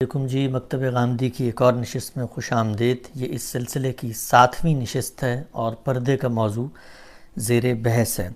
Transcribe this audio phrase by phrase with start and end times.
[0.00, 4.12] علیکم جی مکتب غامدی کی ایک اور نشست میں خوش آمدید۔ یہ اس سلسلے کی
[4.12, 6.66] ساتویں نشست ہے اور پردے کا موضوع
[7.36, 8.28] زیر بحث ہے۔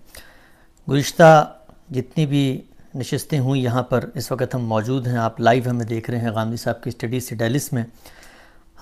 [0.90, 1.54] گزشتہ
[1.90, 2.62] جتنی بھی
[2.94, 6.30] نشستیں ہوئیں یہاں پر اس وقت ہم موجود ہیں۔ آپ لائیو ہمیں دیکھ رہے ہیں
[6.30, 7.84] غامدی صاحب کی اسٹڈی سے ڈیلس میں۔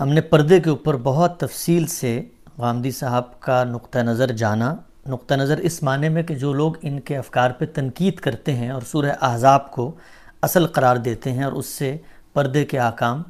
[0.01, 2.23] ہم نے پردے کے اوپر بہت تفصیل سے
[2.59, 4.75] غامدی صاحب کا نقطہ نظر جانا۔
[5.07, 8.71] نقطہ نظر اس معنی میں کہ جو لوگ ان کے افکار پہ تنقید کرتے ہیں
[8.71, 9.95] اور سورہ احزاب کو
[10.43, 11.97] اصل قرار دیتے ہیں اور اس سے
[12.37, 13.23] پردے کے آکام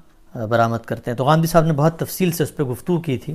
[0.51, 3.35] برآمد کرتے ہیں۔ تو غامدی صاحب نے بہت تفصیل سے اس پہ گفتگو کی تھی۔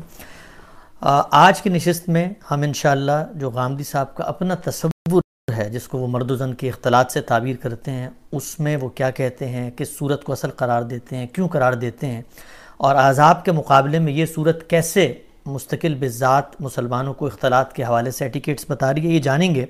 [1.01, 5.21] آج کی نشست میں ہم انشاءاللہ جو غامدی صاحب کا اپنا تصور
[5.57, 8.75] ہے، جس کو وہ مرد و زن کے اختلاط سے تعبیر کرتے ہیں، اس میں
[8.81, 12.21] وہ کیا کہتے ہیں، کس صورت کو اصل قرار دیتے ہیں، کیوں قرار دیتے ہیں،
[12.77, 15.13] اور عذاب کے مقابلے میں یہ صورت کیسے
[15.45, 19.65] مستقل بذات مسلمانوں کو اختلاط کے حوالے سے ایٹیکیٹس بتا رہی ہے، یہ جانیں گے۔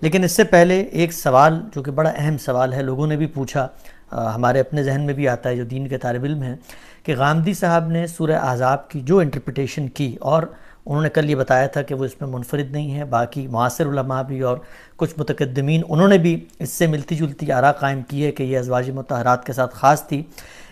[0.00, 3.26] لیکن اس سے پہلے ایک سوال، جو کہ بڑا اہم سوال ہے، لوگوں نے بھی
[3.26, 3.66] پوچھا۔
[4.12, 6.56] ہمارے اپنے ذہن میں بھی آتا ہے، جو دین کے طالب علم ہیں،
[7.02, 10.42] کہ غامدی صاحب نے سورہ احزاب کی جو انٹرپریٹیشن کی، اور
[10.86, 13.86] انہوں نے کل یہ بتایا تھا کہ وہ اس میں منفرد نہیں ہے باقی معاصر
[13.86, 14.58] علماء بھی اور
[14.96, 18.58] کچھ متقدمین انہوں نے بھی اس سے ملتی جلتی آراء قائم کی ہے کہ یہ
[18.58, 20.22] ازواج متحرات کے ساتھ خاص تھی۔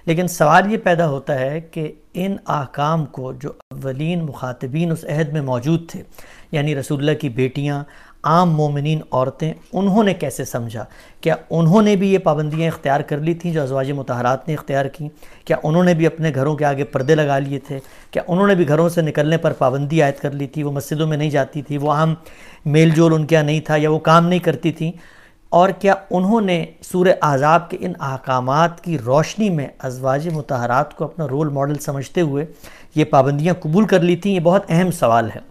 [0.07, 5.33] لیکن سوال یہ پیدا ہوتا ہے کہ ان احکام کو جو اولین مخاطبین اس عہد
[5.33, 6.03] میں موجود تھے
[6.53, 7.83] یعنی رسول اللہ کی بیٹیاں
[8.25, 10.85] عام مومنین عورتیں، انہوں نے کیسے سمجھا؟
[11.21, 14.85] کیا انہوں نے بھی یہ پابندیاں اختیار کر لی تھیں جو ازواج متحرات نے اختیار
[14.85, 15.09] کی؟
[15.45, 17.79] کیا انہوں نے بھی اپنے گھروں کے آگے پردے لگا لیے تھے؟
[18.11, 21.07] کیا انہوں نے بھی گھروں سے نکلنے پر پابندی عائد کر لی تھی؟ وہ مسجدوں
[21.07, 22.15] میں نہیں جاتی تھی، وہ عام
[22.65, 24.93] میل جول ان کے نہیں تھا یا وہ کام نہیں کرتی تھیں۔
[25.49, 31.05] اور کیا انہوں نے سور احزاب کے ان احکامات کی روشنی میں ازواج متحرات کو
[31.05, 32.45] اپنا رول ماڈل سمجھتے ہوئے
[32.95, 35.50] یہ پابندیاں قبول کر لی تھیں؟ یہ بہت اہم سوال ہے۔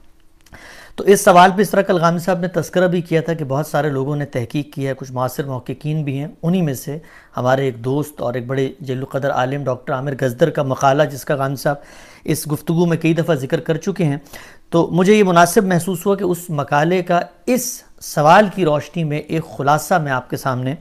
[1.00, 3.68] تو اس سوال پہ اس طرح کلغامی صاحب نے تذکرہ بھی کیا تھا کہ بہت
[3.68, 6.98] سارے لوگوں نے تحقیق کی ہے، کچھ معاصر محققین بھی ہیں، انہی میں سے
[7.38, 11.24] ہمارے ایک دوست اور ایک بڑے جل قدر عالم ڈاکٹر عامر گزدر کا مقالہ، جس
[11.26, 11.76] کا غامی صاحب
[12.24, 14.18] اس گفتگو میں کئی دفعہ ذکر کر چکے ہیں۔
[14.70, 17.72] تو مجھے یہ مناسب محسوس ہوا کہ اس مقالے کا اس
[18.02, 20.76] سوال کی روشنی میں ایک خلاصہ میں آپ کے سامنے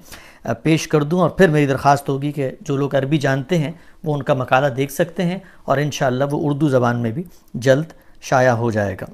[0.62, 3.72] پیش کر دوں اور پھر میری درخواست ہوگی کہ جو لوگ عربی جانتے ہیں
[4.04, 7.22] وہ ان کا مقالہ دیکھ سکتے ہیں اور انشاءاللہ وہ اردو زبان میں بھی
[7.54, 7.92] جلد
[8.22, 9.06] شائع ہو جائے گا۔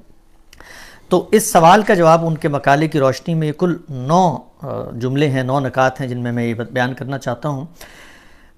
[1.09, 4.37] تو اس سوال کا جواب ان کے مقالے کی روشنی میں کل نو
[4.99, 7.65] جملے ہیں، نو نکات ہیں جن میں میں یہ بیان کرنا چاہتا ہوں۔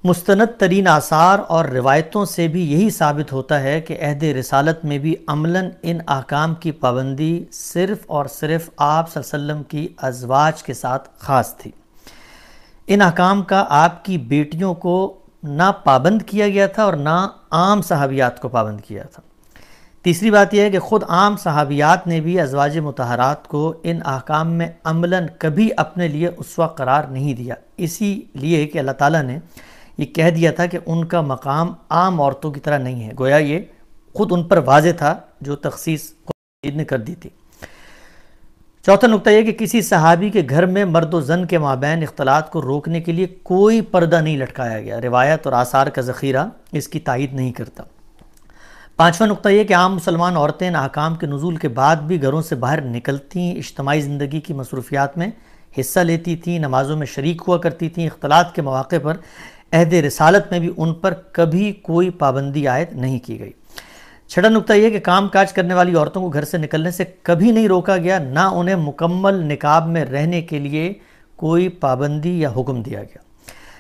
[0.04, 4.98] مستند ترین آثار اور روایتوں سے بھی یہی ثابت ہوتا ہے کہ عہد رسالت میں
[4.98, 9.88] بھی عملاً ان احکام کی پابندی صرف اور صرف آپ صلی اللہ علیہ وسلم کی
[9.98, 11.72] ازواج کے ساتھ خاص تھی۔
[12.88, 17.82] ان احکام کا آپ کی بیٹیوں کو نہ پابند کیا گیا تھا اور نہ عام
[17.82, 19.22] صحابیات کو پابند کیا تھا۔
[20.08, 24.52] تیسری بات یہ ہے کہ خود عام صحابیات نے بھی ازواج متحرات کو ان احکام
[24.52, 29.24] میں عملاً کبھی اپنے لیے اس وقت قرار نہیں دیا۔ اسی لیے کہ اللہ تعالیٰ
[29.24, 29.40] نے
[29.98, 33.38] یہ کہہ دیا تھا کہ ان کا مقام عام عورتوں کی طرح نہیں ہے۔ گویا
[33.38, 33.60] یہ
[34.14, 36.14] خود ان پر واضح تھا جو تخصیص
[36.76, 37.30] نے کر دی تھی۔
[38.86, 42.50] چوتھا نقطہ یہ کہ کسی صحابی کے گھر میں مرد و زن کے مابین اختلاط
[42.50, 46.88] کو روکنے کے لیے کوئی پردہ نہیں لٹکایا گیا۔ روایت اور آثار کا ذخیرہ اس
[46.88, 47.84] کی تائید نہیں کرتا۔
[48.98, 52.56] پانچواں نقطہ یہ کہ عام مسلمان عورتیں احکام کے نزول کے بعد بھی گھروں سے
[52.56, 55.28] باہر نکلتی اجتماعی زندگی کی مصروفیات میں
[55.80, 59.18] حصہ لیتی تھیں، نمازوں میں شریک ہوا کرتی تھیں، اختلاط کے مواقع پر
[59.72, 63.52] عہد رسالت میں بھی ان پر کبھی کوئی پابندی عائد نہیں کی گئی۔
[64.28, 67.52] چھٹا نقطہ یہ کہ کام کاج کرنے والی عورتوں کو گھر سے نکلنے سے کبھی
[67.52, 70.94] نہیں روکا گیا، نہ انہیں مکمل نکاب میں رہنے کے لیے
[71.36, 73.27] کوئی پابندی یا حکم دیا گیا۔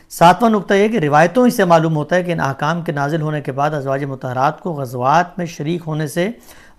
[0.10, 3.22] ساتواں نقطہ یہ کہ روایتوں ہی سے معلوم ہوتا ہے کہ ان احکام کے نازل
[3.22, 6.30] ہونے کے بعد ازواج متحرات کو غزوات میں شریک ہونے سے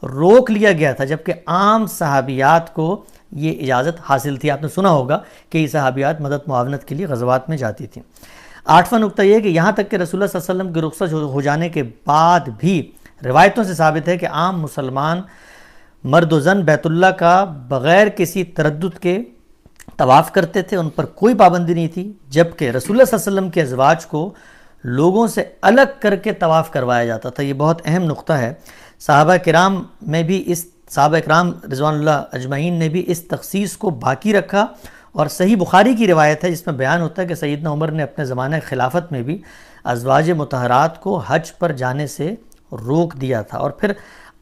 [0.03, 4.91] روک لیا گیا تھا، جبکہ عام صحابیات کو یہ اجازت حاصل تھی۔ آپ نے سنا
[4.91, 5.19] ہوگا
[5.51, 8.03] کہ یہ صحابیات مدد معاونت کے لیے غزوات میں جاتی تھیں۔
[8.65, 11.13] آٹھواں نقطہ یہ کہ یہاں تک کہ رسول اللہ صلی اللہ علیہ وسلم کی رخصت
[11.13, 12.93] ہو جانے کے بعد بھی
[13.25, 15.23] روایتوں سے ثابت ہے کہ عام مسلمان
[16.05, 19.23] مرد و زن بیت اللہ کا بغیر کسی تردد کے
[19.97, 23.39] طواف کرتے تھے، ان پر کوئی پابندی نہیں تھی، جبکہ رسول اللہ صلی اللہ علیہ
[23.39, 24.35] وسلم کے ازواج کو
[24.85, 28.55] لوگوں سے الگ کر کے طواف کروایا جاتا تھا۔ یہ بہت اہم نقطہ ہے۔
[29.01, 33.91] صحابہ کرام میں بھی اس، صحابہ کرام رضوان اللہ اجمعین نے بھی اس تخصیص کو
[33.91, 34.67] باقی رکھا۔
[35.13, 38.03] اور صحیح بخاری کی روایت ہے، جس میں بیان ہوتا ہے کہ سیدنا عمر نے
[38.03, 39.43] اپنے زمانہ خلافت میں بھی
[39.85, 42.35] ازواج متحرات کو حج پر جانے سے
[42.73, 43.93] روک دیا تھا۔ اور پھر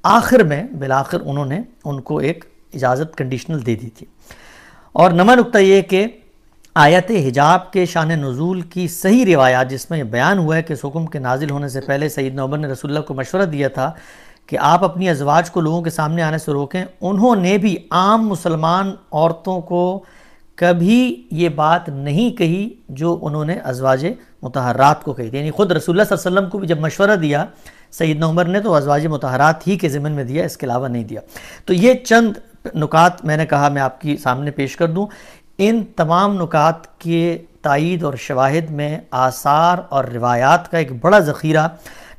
[0.03, 2.45] آخر میں، بالآخر انہوں نے ان کو ایک
[2.75, 4.07] اجازت کنڈیشنل دے دی تھی۔
[4.99, 6.07] اور نمبر نقطہ یہ کہ
[6.75, 10.73] آیت حجاب کے شان نزول کی صحیح روایات جس میں یہ بیان ہوا ہے کہ
[10.73, 13.69] اس حکم کے نازل ہونے سے پہلے سید عمر نے رسول اللہ کو مشورہ دیا
[13.69, 13.93] تھا
[14.47, 18.29] کہ آپ اپنی ازواج کو لوگوں کے سامنے آنے سے روکیں۔ انہوں نے بھی عام
[18.29, 20.05] مسلمان عورتوں کو
[20.55, 24.07] کبھی یہ بات نہیں کہی جو انہوں نے ازواج
[24.43, 26.81] متحرات کو کہی تھی۔ یعنی خود رسول اللہ صلی اللہ علیہ وسلم کو بھی جب
[26.81, 27.47] مشورہ دیا،
[27.91, 31.05] سیدنا عمر نے تو ازواج متحرات ہی کے ذمن میں دیا، اس کے علاوہ نہیں
[31.05, 31.21] دیا۔
[31.65, 32.33] تو یہ چند
[32.75, 35.07] نکات میں نے کہا میں آپ کی سامنے پیش کر دوں۔
[35.59, 41.69] ان تمام نکات کے تائید اور شواہد میں آثار اور روایات کا ایک بڑا ذخیرہ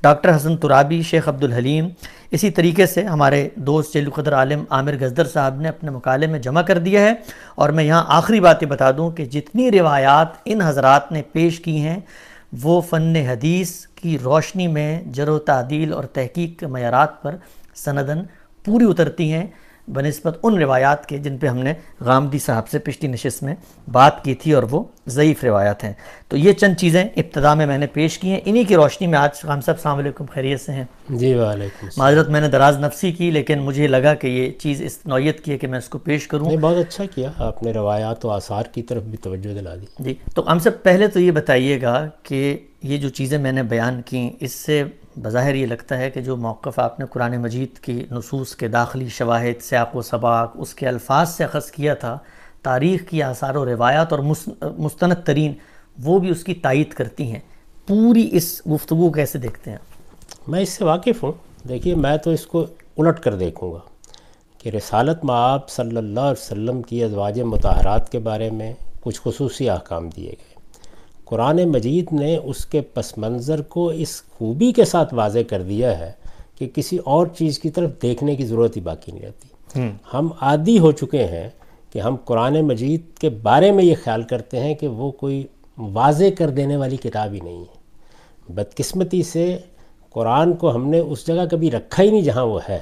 [0.02, 1.90] ڈاکٹر حسن ترابی، شیخ عبد الحلیم
[2.32, 6.40] اسی طریقے سے ہمارے دوست جیل قدر عالم عامر گزدر صاحب نے اپنے مقالے میں
[6.40, 7.14] جمع کر دیا ہے۔
[7.56, 11.80] اور میں یہاں آخری باتیں بتا دوں کہ جتنی روایات ان حضرات نے پیش کی
[11.80, 12.00] ہیں،
[12.64, 17.36] وہ فن حدیث کی روشنی میں جر و تعدیل اور تحقیق کے معیارات پر
[17.76, 18.22] سندن
[18.66, 19.46] پوری اترتی ہیں۔
[19.88, 23.56] بنسبت ان روایات کے جن پہ ہم نے غامدی صاحب سے پشتی نشست میں
[23.92, 25.94] بات کی تھی اور وہ ضعیف روایات ہیں۔
[26.28, 29.20] تو یہ چند چیزیں ابتدا میں میں نے پیش کی ہیں۔ انہی کی روشنی میں
[29.20, 33.12] آج خام صاحب السلام علیکم خیریت سے ہیں۔ جی وعلیکم معذرت میں نے دراز نفسی
[33.12, 35.98] کی لیکن مجھے لگا کہ یہ چیز اس نوعیت کی ہے کہ میں اس کو
[35.98, 39.76] پیش کروں۔ بہت اچھا کیا۔ آپ نے روایات و آثار کی طرف بھی توجہ دلا
[39.76, 43.52] دی۔ جی تو ہم سب پہلے تو یہ بتائیے گا کہ یہ جو چیزیں میں
[43.52, 44.84] نے بیان کی اس سے
[45.18, 49.10] بظاہر یہ لگتا ہے کہ جو موقف آپ نے قرآن مجید کی نصوص کے داخلی
[49.10, 52.18] شواہد، سیاق و سباق، اس کے الفاظ سے اخذ کیا تھا،
[52.62, 54.20] تاریخ کی آثار و روایات اور
[54.78, 55.54] مستند ترین،
[56.04, 57.40] وہ بھی اس کی تائید کرتی ہیں۔
[57.88, 59.78] پوری اس گفتگو کیسے دیکھتے ہیں؟
[60.48, 61.32] میں اس سے واقف ہوں۔
[61.68, 62.66] دیکھیے، میں تو اس کو
[62.98, 63.80] الٹ کر دیکھوں گا
[64.58, 69.70] کہ رسالت معاب صلی اللہ علیہ وسلم کی ازواج متحرات کے بارے میں کچھ خصوصی
[69.70, 70.57] احکام دیے گئے۔
[71.30, 76.00] قرآن مجید نے اس کے پس منظر کو اس خوبی کے ساتھ واضح کر دیا
[76.00, 76.12] ہے
[76.58, 79.48] کہ کسی اور چیز کی طرف دیکھنے کی ضرورت ہی باقی نہیں رہتی۔
[80.14, 81.50] ہم۔ عادی ہو چکے ہیں
[81.94, 85.48] کہ ہم قرآن مجید کے بارے میں یہ خیال کرتے ہیں کہ وہ کوئی
[85.78, 87.78] واضح کر دینے والی کتاب ہی نہیں ہے۔
[88.54, 89.58] بدقسمتی سے
[90.10, 92.80] قرآن کو ہم نے اس جگہ کبھی رکھا ہی نہیں جہاں وہ ہے۔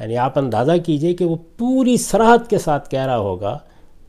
[0.00, 3.58] یعنی آپ اندازہ کیجیے کہ وہ پوری سرحد کے ساتھ کہہ رہا ہوگا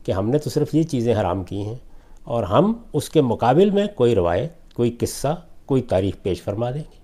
[0.04, 1.87] کہ ہم نے تو صرف یہ چیزیں حرام کی ہیں۔
[2.28, 5.36] اور ہم اس کے مقابل میں کوئی روایت کوئی قصہ
[5.66, 6.98] کوئی تاریخ پیش فرما دیں گے۔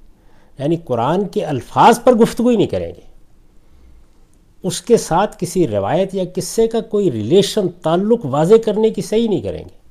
[0.58, 3.00] یعنی قرآن کے الفاظ پر گفتگو ہی نہیں کریں گے۔
[4.62, 9.28] اس کے ساتھ کسی روایت یا قصے کا کوئی ریلیشن تعلق واضح کرنے کی صحیح
[9.28, 9.84] نہیں کریں گے۔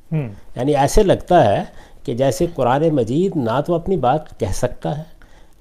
[0.56, 1.64] یعنی ایسے لگتا ہے
[2.04, 5.04] کہ جیسے قرآن مجید نہ تو اپنی بات کہہ سکتا ہے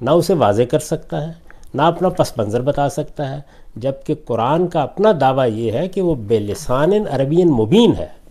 [0.01, 1.33] نہ اسے واضح کر سکتا ہے
[1.75, 3.41] نہ اپنا پس منظر بتا سکتا ہے
[3.77, 8.22] جبکہ قرآن کا اپنا دعویٰ یہ ہے کہ وہ بے لسان عربین مبین ہے۔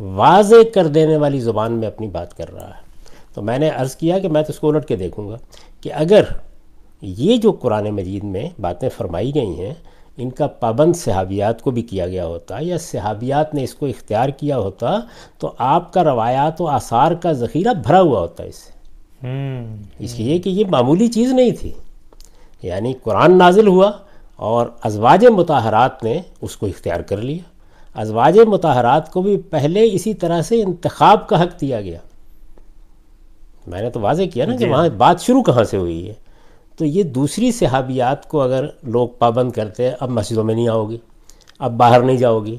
[0.00, 2.90] واضح کر دینے والی زبان میں اپنی بات کر رہا ہے۔
[3.34, 5.36] تو میں نے عرض کیا کہ میں تو اس کو الٹ کے دیکھوں گا
[5.80, 6.22] کہ اگر
[7.02, 9.74] یہ جو قرآن مجید میں باتیں فرمائی گئی ہیں
[10.16, 14.28] ان کا پابند صحابیات کو بھی کیا گیا ہوتا یا صحابیات نے اس کو اختیار
[14.28, 15.00] کیا ہوتا
[15.38, 18.72] تو آپ کا روایات و آثار کا ذخیرہ بھرا ہوا ہوتا اس سے۔
[19.98, 21.72] اس لیے کہ یہ معمولی چیز نہیں تھی۔
[22.62, 23.92] یعنی قرآن نازل ہوا
[24.36, 27.49] اور ازواج متحرات نے اس کو اختیار کر لیا۔
[27.94, 31.98] ازواج متحرات کو بھی پہلے اسی طرح سے انتخاب کا حق دیا گیا۔
[33.66, 36.14] میں نے تو واضح کیا نا کہ جی۔ وہاں بات شروع کہاں سے ہوئی ہے؟
[36.78, 40.88] تو یہ دوسری صحابیات کو اگر لوگ پابند کرتے ہیں اب مسجدوں میں نہیں آؤ
[40.90, 40.98] گی
[41.58, 42.56] اب باہر نہیں جاؤ گی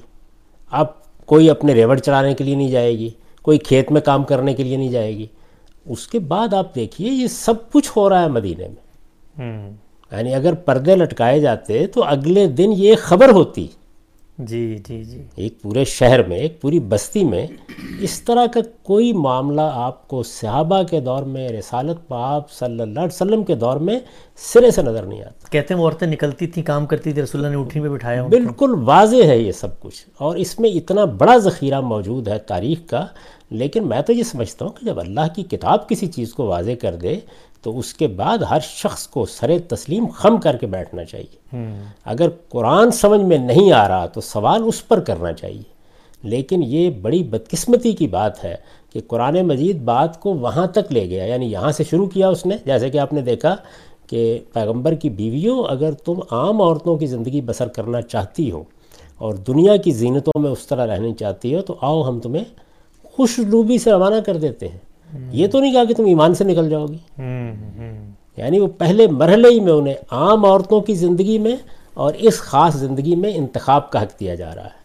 [0.71, 0.85] اب
[1.25, 3.09] کوئی اپنے ریوڑ چڑھانے کے لیے نہیں جائے گی
[3.41, 5.25] کوئی کھیت میں کام کرنے کے لیے نہیں جائے گی۔
[5.85, 8.91] اس کے بعد آپ دیکھیے یہ سب کچھ ہو رہا ہے مدینے میں۔
[10.11, 13.67] یعنی اگر پردے لٹکائے جاتے تو اگلے دن یہ خبر ہوتی۔
[14.47, 17.45] جی جی جی۔ ایک پورے شہر میں ایک پوری بستی میں
[17.99, 22.99] اس طرح کا کوئی معاملہ آپ کو صحابہ کے دور میں رسالت پاپ صلی اللہ
[22.99, 23.99] علیہ وسلم کے دور میں
[24.37, 27.55] سرے سے نظر نہیں آتا۔ کہتے ہیں عورتیں نکلتی تھیں کام کرتی تھی رسول اللہ
[27.55, 31.37] نے اٹھنی میں بٹھایا بالکل واضح ہے یہ سب کچھ۔ اور اس میں اتنا بڑا
[31.37, 33.05] ذخیرہ موجود ہے تاریخ کا
[33.51, 36.71] لیکن میں تو یہ سمجھتا ہوں کہ جب اللہ کی کتاب کسی چیز کو واضح
[36.81, 37.19] کر دے
[37.61, 41.57] تو اس کے بعد ہر شخص کو سر تسلیم خم کر کے بیٹھنا چاہیے۔
[42.05, 45.81] اگر قرآن سمجھ میں نہیں آ رہا تو سوال اس پر کرنا چاہیے۔
[46.23, 48.55] لیکن یہ بڑی بدقسمتی کی بات ہے
[48.93, 52.45] کہ قرآن مجید بات کو وہاں تک لے گیا یعنی یہاں سے شروع کیا اس
[52.45, 53.55] نے۔ جیسے کہ آپ نے دیکھا
[54.07, 58.63] کہ پیغمبر کی بیویوں اگر تم عام عورتوں کی زندگی بسر کرنا چاہتی ہو
[59.17, 62.43] اور دنیا کی زینتوں میں اس طرح رہنی چاہتی ہو تو آؤ ہم تمہیں
[63.03, 64.77] خوش روبی سے روانہ کر دیتے ہیں۔
[65.31, 66.97] یہ تو نہیں کہا کہ تم ایمان سے نکل جاؤ گی۔
[68.37, 71.55] یعنی وہ پہلے مرحلے ہی میں انہیں عام عورتوں کی زندگی میں
[71.93, 74.81] اور اس خاص زندگی میں انتخاب کا حق دیا جا رہا ہے۔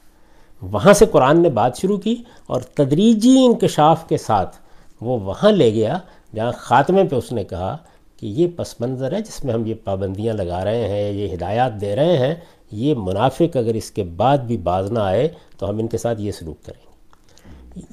[0.63, 2.17] وہاں سے قرآن نے بات شروع کی
[2.47, 4.57] اور تدریجی انکشاف کے ساتھ
[5.01, 5.99] وہ وہاں لے گیا
[6.35, 7.77] جہاں خاتمے پہ اس نے کہا
[8.21, 11.81] کہ یہ پس منظر ہے جس میں ہم یہ پابندیاں لگا رہے ہیں یہ ہدایات
[11.81, 12.35] دے رہے ہیں
[12.73, 15.29] یہ منافق اگر اس کے بعد بھی باز نہ آئے
[15.59, 16.96] تو ہم ان کے ساتھ یہ سلوک کریں گے۔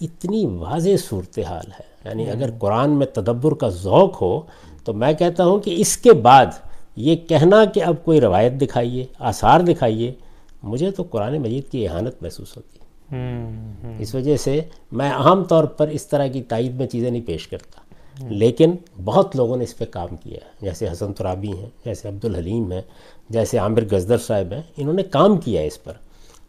[0.01, 4.41] اتنی واضح صورتحال ہے۔ یعنی اگر قرآن میں تدبر کا ذوق ہو
[4.83, 6.45] تو میں کہتا ہوں کہ اس کے بعد
[6.95, 10.13] یہ کہنا کہ اب کوئی روایت دکھائیے آثار دکھائیے
[10.63, 12.79] مجھے تو قرآن مجید کی احانت محسوس ہوتی۔
[13.99, 14.61] اس وجہ سے
[14.91, 17.79] میں عام طور پر اس طرح کی تائید میں چیزیں نہیں پیش کرتا۔
[18.29, 18.71] لیکن
[19.03, 22.81] بہت لوگوں نے اس پہ کام کیا۔ ہے جیسے حسن ترابی ہیں جیسے عبدالحلیم ہیں
[23.29, 25.93] جیسے عامر گزدر صاحب ہیں انہوں نے کام کیا ہے اس پر۔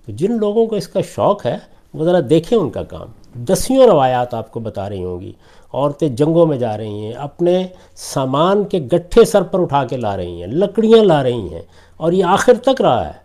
[0.06, 1.56] تو جن لوگوں کو اس کا شوق ہے
[1.94, 5.32] وہ ذرا دیکھیں ان کا کام۔ دسیوں روایات آپ کو بتا رہی ہوں گی۔
[5.72, 10.16] عورتیں جنگوں میں جا رہی ہیں، اپنے سامان کے گٹھے سر پر اٹھا کے لا
[10.16, 11.62] رہی ہیں، لکڑیاں لا رہی ہیں
[11.96, 13.24] اور یہ آخر تک رہا ہے۔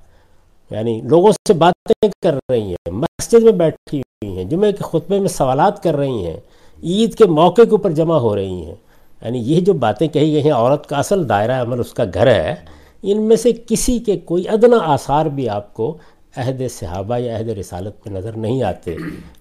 [0.71, 5.19] یعنی لوگوں سے باتیں کر رہی ہیں، مسجد میں بیٹھی ہوئی ہیں، جمعہ کے خطبے
[5.19, 6.37] میں سوالات کر رہی ہیں،
[6.83, 8.75] عید کے موقع کے اوپر جمع ہو رہی ہیں۔
[9.21, 12.27] یعنی یہ جو باتیں کہی گئی ہیں، عورت کا اصل دائرہ عمل اس کا گھر
[12.27, 12.55] ہے۔
[13.03, 15.97] ان میں سے کسی کے کوئی ادنا آثار بھی آپ کو
[16.38, 18.95] عہد صحابہ یا عہد رسالت پہ نظر نہیں آتے۔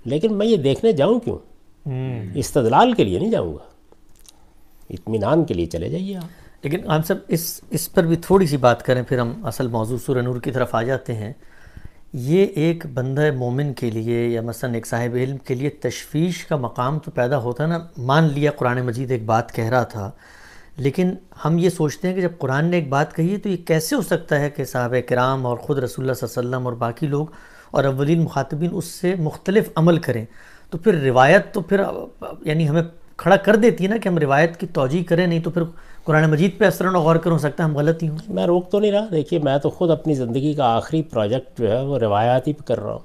[0.04, 1.38] لیکن میں یہ دیکھنے جاؤں کیوں؟
[2.34, 3.64] استدلال کے لیے نہیں جاؤں گا۔
[4.90, 8.56] اطمینان کے لیے چلے جائیے آپ۔ لیکن ہم سب اس اس پر بھی تھوڑی سی
[8.56, 11.32] بات کریں پھر ہم اصل موضوع سورہ نور کی طرف آ جاتے ہیں۔
[12.12, 16.56] یہ ایک بندہ مومن کے لیے یا مثلا ایک صاحب علم کے لیے تشویش کا
[16.56, 20.10] مقام تو پیدا ہوتا ہے نا۔ مان لیا قرآن مجید ایک بات کہہ رہا تھا
[20.78, 21.10] لیکن
[21.44, 23.96] ہم یہ سوچتے ہیں کہ جب قرآن نے ایک بات کہی ہے تو یہ کیسے
[23.96, 26.74] ہو سکتا ہے کہ صحابہ کرام اور خود رسول اللہ صلی اللہ علیہ وسلم اور
[26.74, 27.26] باقی لوگ
[27.70, 30.24] اور اولین مخاطبین اس سے مختلف عمل کریں؟
[30.70, 31.80] تو پھر روایت تو پھر
[32.42, 32.82] یعنی ہمیں
[33.16, 35.62] کھڑا کر دیتی ہے نا کہ ہم روایت کی توجہ کریں نہیں تو پھر
[36.04, 38.46] قرآن مجید پہ اثر و غور کر ہو سکتا ہے ہم غلط ہی ہوں۔ میں
[38.46, 41.84] روک تو نہیں رہا۔ دیکھیے میں تو خود اپنی زندگی کا آخری پروجیکٹ جو ہے
[41.84, 42.98] وہ روایاتی پہ کر رہا ہوں۔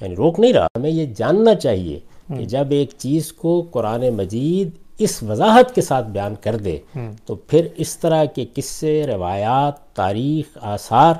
[0.00, 4.83] یعنی روک نہیں رہا۔ ہمیں یہ جاننا چاہیے کہ جب ایک چیز کو قرآن مجید
[4.98, 6.78] اس وضاحت کے ساتھ بیان کر دے
[7.26, 11.14] تو پھر اس طرح کے قصے روایات تاریخ آثار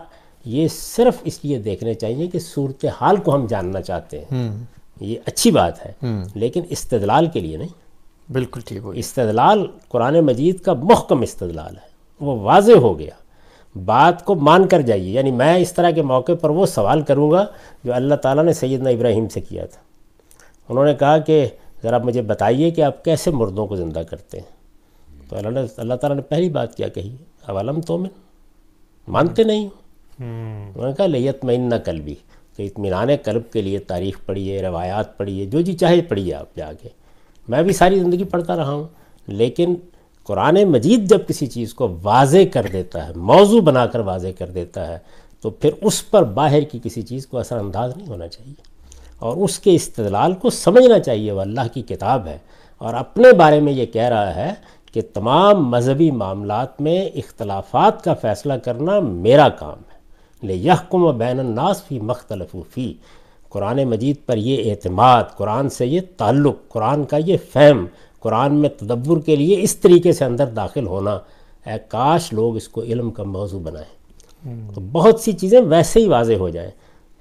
[0.45, 4.49] یہ صرف اس لیے دیکھنے چاہیے کہ صورتحال کو ہم جاننا چاہتے ہیں۔
[5.01, 5.93] یہ اچھی بات ہے
[6.35, 11.89] لیکن استدلال کے لیے نہیں۔ بالکل ٹھیک ہو استدلال قرآن مجید کا محکم استدلال ہے
[12.21, 13.15] وہ واضح ہو گیا۔
[13.85, 17.31] بات کو مان کر جائیے یعنی میں اس طرح کے موقع پر وہ سوال کروں
[17.31, 17.45] گا
[17.85, 19.81] جو اللہ تعالیٰ نے سیدنا ابراہیم سے کیا تھا۔
[20.69, 21.47] انہوں نے کہا کہ
[21.85, 24.53] ذرا مجھے بتائیے کہ آپ کیسے مردوں کو زندہ کرتے ہیں؟
[25.29, 28.11] تو اللہ نے اللہ تعالیٰ نے پہلی بات کیا کہی اولم تو میں
[29.09, 29.69] مانتے نہیں
[30.19, 32.15] انہوں نے کہا لیت میں نہ قلبی
[32.57, 36.73] تو اطمینان قلب کے لیے تاریخ پڑھیے روایات پڑھیے جو جی چاہے پڑھیے آپ جا
[36.83, 36.89] کے۔
[37.49, 38.85] میں بھی ساری زندگی پڑھتا رہا ہوں
[39.27, 39.75] لیکن
[40.23, 44.51] قرآن مجید جب کسی چیز کو واضح کر دیتا ہے موضوع بنا کر واضح کر
[44.51, 44.99] دیتا ہے
[45.41, 48.74] تو پھر اس پر باہر کی کسی چیز کو اثر انداز نہیں ہونا چاہیے۔
[49.25, 52.39] اور اس کے استدلال کو سمجھنا چاہیے وہ اللہ کی کتاب ہے۔
[52.79, 54.51] اور اپنے بارے میں یہ کہہ رہا ہے
[54.93, 59.99] کہ تمام مذہبی معاملات میں اختلافات کا فیصلہ کرنا میرا کام ہے۔
[60.47, 62.95] لے یحکم و بین الناس فی مختلف فی۔
[63.49, 67.87] قرآن مجید پر یہ اعتماد قرآن سے یہ تعلق قرآن کا یہ فہم
[68.21, 71.15] قرآن میں تدبر کے لیے اس طریقے سے اندر داخل ہونا۔
[71.67, 74.05] اے کاش لوگ اس کو علم کا موضوع بنائیں۔
[74.75, 76.71] تو بہت سی چیزیں ویسے ہی واضح ہو جائیں۔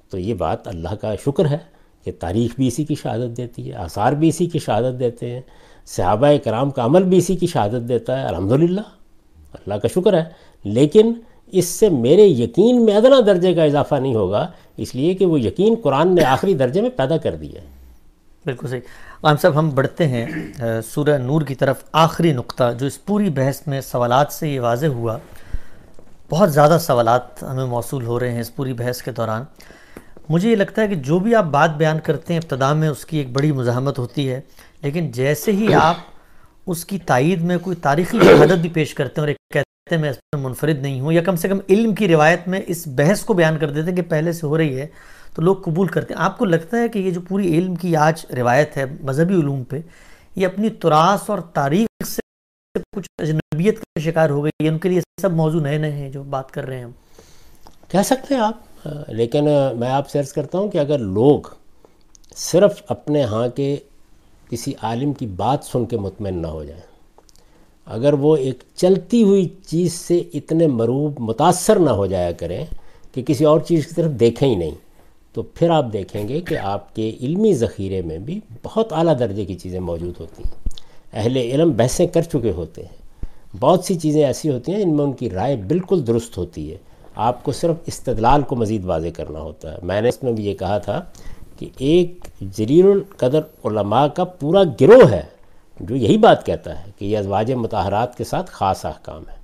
[0.10, 1.73] تو یہ بات اللہ کا شکر ہے۔
[2.06, 5.42] کہ تاریخ بھی اسی کی شہادت دیتی ہے، آثار بھی اسی کی شہادت دیتے ہیں،
[5.86, 8.82] صحابہ کرام کا عمل بھی اسی کی شہادت دیتا ہے، الحمدللہ،
[9.54, 10.24] اللہ کا شکر ہے۔
[10.64, 11.14] لیکن
[11.48, 15.40] اس سے میرے یقین میں ادنا درجے کا اضافہ نہیں ہوگا، اس لیے کہ وہ
[15.40, 17.68] یقین قرآن نے آخری درجے میں پیدا کر دیا ہے۔
[18.46, 18.82] بالکل صحیح۔
[19.24, 20.26] عام صاحب، ہم بڑھتے ہیں
[20.86, 24.86] سورہ نور کی طرف، آخری نقطہ، جو اس پوری بحث میں سوالات سے یہ واضح
[24.86, 25.18] ہوا۔
[26.30, 29.44] بہت زیادہ سوالات ہمیں موصول ہو رہے ہیں اس پوری بحث کے دوران۔
[30.30, 33.06] مجھے یہ لگتا ہے کہ جو بھی آپ بات بیان کرتے ہیں، ابتدا میں اس
[33.06, 34.42] کی ایک بڑی مزاحمت ہوتی ہے۔
[34.82, 35.96] لیکن جیسے ہی آپ
[36.68, 40.02] اس کی تائید میں کوئی تاریخی شہادت بھی پیش کرتے ہیں اور ایک کہتے ہیں،
[40.02, 42.88] میں اس میں منفرد نہیں ہوں، یا کم سے کم علم کی روایت میں اس
[42.88, 44.88] بحث کو بیان کر دیتے ہیں کہ پہلے سے ہو رہی ہے،
[45.36, 47.96] تو لوگ قبول کرتے ہیں۔ آپ کو لگتا ہے کہ یہ جو پوری علم کی
[47.96, 49.80] آج روایت ہے مذہبی علوم پہ،
[50.36, 52.22] یہ اپنی تراس اور تاریخ سے
[52.96, 56.24] کچھ اجنبیت کا شکار ہو گئی ان کے لیے سب موضوع نئے نئے ہیں جو
[56.24, 56.92] بات کر رہے ہیں ہم۔
[57.90, 58.54] کہہ سکتے ہیں آپ؟
[59.08, 59.48] لیکن
[59.78, 61.42] میں آپ سے عرض کرتا ہوں کہ اگر لوگ
[62.36, 63.76] صرف اپنے ہاں کے
[64.50, 66.82] کسی عالم کی بات سن کے مطمئن نہ ہو جائیں،
[67.86, 72.66] اگر وہ ایک چلتی ہوئی چیز سے اتنے مروب، متاثر نہ ہو جایا کریں
[73.12, 74.76] کہ کسی اور چیز کی طرف دیکھیں ہی نہیں،
[75.34, 79.46] تو پھر آپ دیکھیں گے کہ آپ کے علمی ذخیرے میں بھی بہت اعلیٰ درجے
[79.46, 80.62] کی چیزیں موجود ہوتی ہیں۔
[81.14, 83.26] اہل علم بحثیں کر چکے ہوتے ہیں۔
[83.60, 86.78] بہت سی چیزیں ایسی ہوتی ہیں جن میں ان کی رائے بالکل درست ہوتی ہے۔
[87.16, 90.46] آپ کو صرف استدلال کو مزید واضح کرنا ہوتا ہے۔ میں نے اس میں بھی
[90.46, 91.02] یہ کہا تھا
[91.60, 92.28] کہ ایک
[92.58, 95.22] جریر القدر علماء کا پورا گروہ ہے
[95.80, 99.36] جو یہی بات کہتا ہے کہ یہ ازواج متحرات کے ساتھ خاص احکام ہے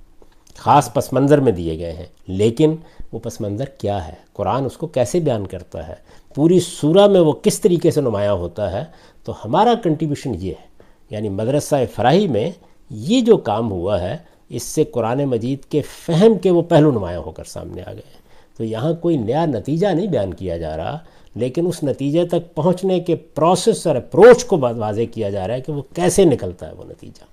[0.56, 2.76] خاص پس منظر میں دیے گئے ہیں، لیکن
[3.12, 5.94] وہ پس منظر کیا ہے؟ قرآن اس کو کیسے بیان کرتا ہے؟
[6.34, 8.84] پوری سورہ میں وہ کس طریقے سے نمایاں ہوتا ہے؟
[9.24, 10.68] تو ہمارا کنٹریبیوشن یہ ہے
[11.10, 12.50] یعنی مدرسہ فراہی میں
[12.90, 14.16] یہ جو کام ہوا ہے
[14.50, 18.20] اس سے قرآن مجید کے فہم کے وہ پہلو نمایاں ہو کر سامنے آ گئے۔
[18.56, 20.98] تو یہاں کوئی نیا نتیجہ نہیں بیان کیا جا رہا،
[21.34, 25.60] لیکن اس نتیجے تک پہنچنے کے پروسیس اور اپروچ کو واضح کیا جا رہا ہے
[25.60, 27.24] کہ وہ کیسے نکلتا ہے وہ نتیجہ۔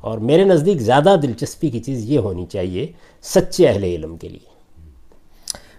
[0.00, 4.54] اور میرے نزدیک زیادہ دلچسپی کی چیز یہ ہونی چاہیے سچے اہل علم کے لیے۔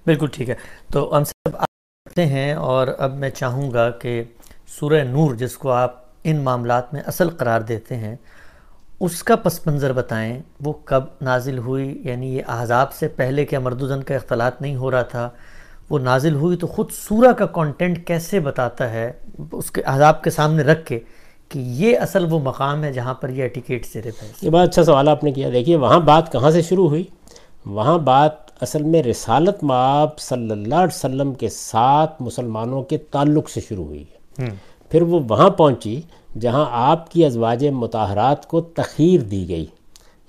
[0.06, 0.56] بالکل ٹھیک ہے۔
[0.92, 4.24] تو ہم سب آتے ہیں اور اب میں چاہوں گا کہ
[4.80, 8.16] سورہ نور جس کو آپ ان معاملات میں اصل قرار دیتے ہیں
[9.00, 13.60] اس کا پس منظر بتائیں وہ کب نازل ہوئی؟ یعنی یہ احزاب سے پہلے کے
[13.60, 15.30] مردودن کا اختلاط نہیں ہو رہا تھا
[15.90, 19.12] وہ نازل ہوئی تو خود سورہ کا کانٹینٹ کیسے بتاتا ہے؟
[19.52, 21.00] اس کے احزاب کے سامنے رکھ کے
[21.50, 24.68] کہ یہ اصل وہ مقام ہے جہاں پر یہ ایٹیکیٹ سے رہتا ہے یہ بات
[24.68, 27.04] اچھا سوال آپ نے کیا۔ دیکھیے وہاں بات کہاں سے شروع ہوئی؟
[27.66, 33.50] وہاں بات اصل میں رسالت مآب صلی اللہ علیہ وسلم کے ساتھ مسلمانوں کے تعلق
[33.50, 34.06] سے شروع ہوئی۔
[34.40, 34.50] ہے
[34.90, 36.02] پھر وہ وہاں پہنچی
[36.39, 39.65] جہاں آپ کی ازواج متحرات کو تخیر دی گئی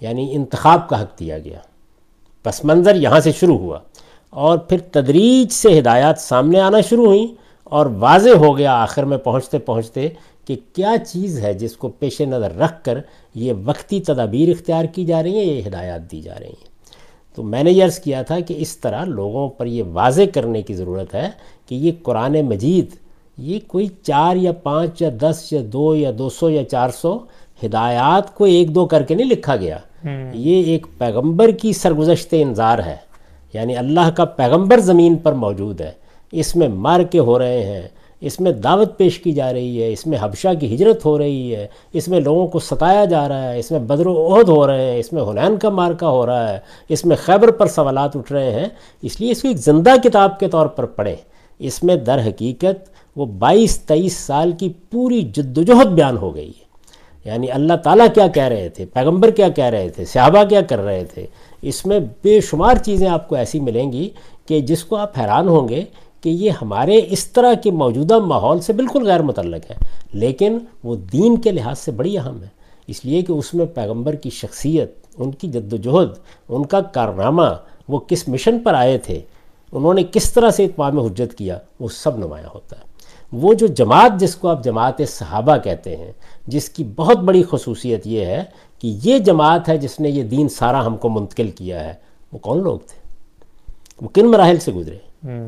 [0.00, 1.58] یعنی انتخاب کا حق دیا گیا۔
[2.42, 3.78] پس منظر یہاں سے شروع ہوا
[4.30, 7.26] اور پھر تدریج سے ہدایات سامنے آنا شروع ہوئیں
[7.64, 10.08] اور واضح ہو گیا آخر میں پہنچتے پہنچتے
[10.44, 12.98] کہ کیا چیز ہے جس کو پیش نظر رکھ کر
[13.34, 16.68] یہ وقتی تدابیر اختیار کی جا رہی ہیں، یہ ہدایات دی جا رہی ہیں۔
[17.34, 20.62] تو میں نے یہ عرض کیا تھا کہ اس طرح لوگوں پر یہ واضح کرنے
[20.62, 21.30] کی ضرورت ہے
[21.66, 23.05] کہ یہ قرآن مجید
[23.38, 27.18] یہ کوئی چار یا پانچ یا دس یا دو یا دو سو یا چار سو
[27.64, 29.78] ہدایات کو ایک دو کر کے نہیں لکھا گیا۔
[30.34, 32.96] یہ ایک پیغمبر کی سرگزشت انظار ہے۔
[33.52, 35.90] یعنی اللہ کا پیغمبر زمین پر موجود ہے۔
[36.32, 37.82] اس میں مار کے ہو رہے ہیں۔
[38.20, 41.56] اس میں دعوت پیش کی جا رہی ہے۔ اس میں حبشہ کی ہجرت ہو رہی
[41.56, 44.66] ہے۔ اس میں لوگوں کو ستایا جا رہا ہے۔ اس میں بدر و عہد ہو
[44.66, 48.16] رہے ہیں۔ اس میں حنین کا مارکا ہو رہا ہے۔ اس میں خیبر پر سوالات
[48.16, 48.66] اٹھ رہے ہیں۔
[49.02, 51.16] اس لیے اس کو ایک زندہ کتاب کے طور پر پڑھیں۔
[51.58, 56.34] اس میں در حقیقت وہ بائیس تیئیس سال کی پوری جد و جہد بیان ہو
[56.34, 56.66] گئی ہے۔
[57.24, 60.78] یعنی اللہ تعالیٰ کیا کہہ رہے تھے؟ پیغمبر کیا کہہ رہے تھے؟ صحابہ کیا کر
[60.78, 61.26] رہے تھے؟
[61.62, 64.10] اس میں بے شمار چیزیں آپ کو ایسی ملیں گی
[64.46, 65.84] کہ جس کو آپ حیران ہوں گے
[66.20, 69.76] کہ یہ ہمارے اس طرح کے موجودہ ماحول سے بالکل غیر متعلق ہے۔
[70.12, 72.48] لیکن وہ دین کے لحاظ سے بڑی اہم ہے۔
[72.86, 76.08] اس لیے کہ اس میں پیغمبر کی شخصیت، ان کی جد و جہد
[76.48, 77.46] ان کا کارنامہ،
[77.88, 79.20] وہ کس مشن پر آئے تھے،
[79.72, 82.95] انہوں نے کس طرح سے اتمام حجت کیا، وہ سب نمایاں ہوتا ہے۔
[83.32, 86.12] وہ جو جماعت جس کو آپ جماعت صحابہ کہتے ہیں
[86.46, 88.44] جس کی بہت بڑی خصوصیت یہ ہے
[88.78, 91.94] کہ یہ جماعت ہے جس نے یہ دین سارا ہم کو منتقل کیا ہے
[92.32, 93.14] وہ کون لوگ تھے؟
[94.00, 94.98] وہ کن مراحل سے گزرے؟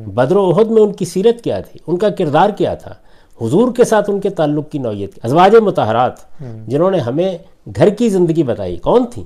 [0.05, 2.93] بدر و عہد میں ان کی سیرت کیا تھی؟ ان کا کردار کیا تھا؟
[3.41, 6.13] حضور کے ساتھ ان کے تعلق کی نوعیت کی ازواج متحرات
[6.67, 7.37] جنہوں نے ہمیں
[7.75, 9.23] گھر کی زندگی بتائی کون تھیں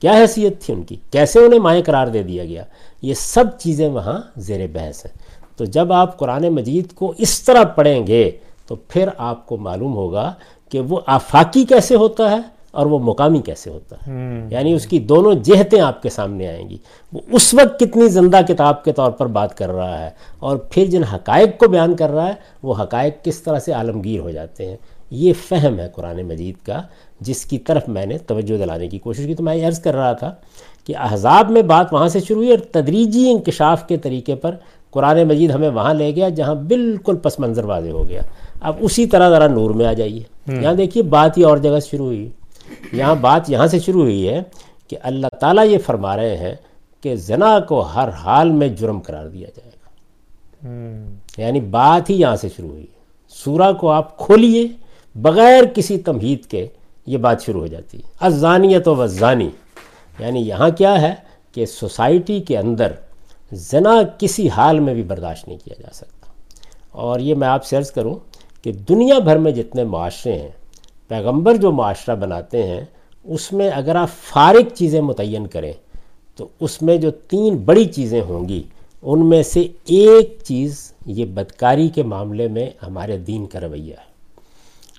[0.00, 2.64] کیا حیثیت تھی ان کی؟ کیسے انہیں مائیں قرار دے دیا گیا؟
[3.02, 5.12] یہ سب چیزیں وہاں زیر بحث ہیں۔
[5.56, 8.30] تو جب آپ قرآن مجید کو اس طرح پڑھیں گے
[8.66, 10.34] تو پھر آپ کو معلوم ہوگا
[10.68, 12.36] کہ وہ آفاقی کیسے ہوتا ہے
[12.70, 14.12] اور وہ مقامی کیسے ہوتا ہے۔
[14.50, 16.76] یعنی اس کی دونوں جہتیں آپ کے سامنے آئیں گی۔
[17.12, 20.84] وہ اس وقت کتنی زندہ کتاب کے طور پر بات کر رہا ہے اور پھر
[20.84, 24.66] جن حقائق کو بیان کر رہا ہے وہ حقائق کس طرح سے عالمگیر ہو جاتے
[24.66, 24.76] ہیں۔
[25.10, 26.82] یہ فہم ہے قرآن مجید کا
[27.20, 30.12] جس کی طرف میں نے توجہ دلانے کی کوشش کی۔ تو میں عرض کر رہا
[30.12, 30.34] تھا
[30.84, 34.54] کہ احزاب میں بات وہاں سے شروع ہوئی اور تدریجی انکشاف کے طریقے پر
[34.96, 38.20] قرآن مجید ہمیں وہاں لے گیا جہاں بالکل پس منظر واضح ہو گیا۔
[38.60, 40.22] اب اسی طرح ذرا نور میں آ جائیے۔
[40.62, 42.30] یہاں دیکھیے بات ہی اور جگہ سے شروع ہوئی۔
[42.92, 44.42] یہاں بات یہاں سے شروع ہوئی ہے
[44.88, 46.54] کہ اللہ تعالیٰ یہ فرما رہے ہیں
[47.00, 49.88] کہ زنا کو ہر حال میں جرم قرار دیا جائے گا۔
[51.38, 52.96] یعنی بات ہی یہاں سے شروع ہوئی۔ ہے
[53.28, 54.68] سورہ کو آپ کھولیے
[55.14, 56.66] بغیر کسی تمہید کے
[57.06, 59.50] یہ بات شروع ہو جاتی۔ ہے ازانیت و وزانی
[60.18, 61.14] یعنی یہاں کیا ہے
[61.52, 62.92] کہ سوسائٹی کے اندر
[63.52, 66.30] زنا کسی حال میں بھی برداشت نہیں کیا جا سکتا۔
[66.90, 68.14] اور یہ میں آپ سے عرض کروں
[68.62, 70.48] کہ دنیا بھر میں جتنے معاشرے ہیں،
[71.08, 72.80] پیغمبر جو معاشرہ بناتے ہیں،
[73.24, 75.72] اس میں اگر آپ فارغ چیزیں متعین کریں،
[76.36, 78.62] تو اس میں جو تین بڑی چیزیں ہوں گی،
[79.02, 84.06] ان میں سے ایک چیز یہ بدکاری کے معاملے میں ہمارے دین کا رویہ ہے۔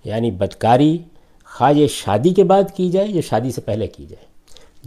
[0.06, 0.98] یعنی بدکاری،
[1.46, 4.26] خواہ یہ شادی کے بعد کی جائے یا شادی سے پہلے کی جائے،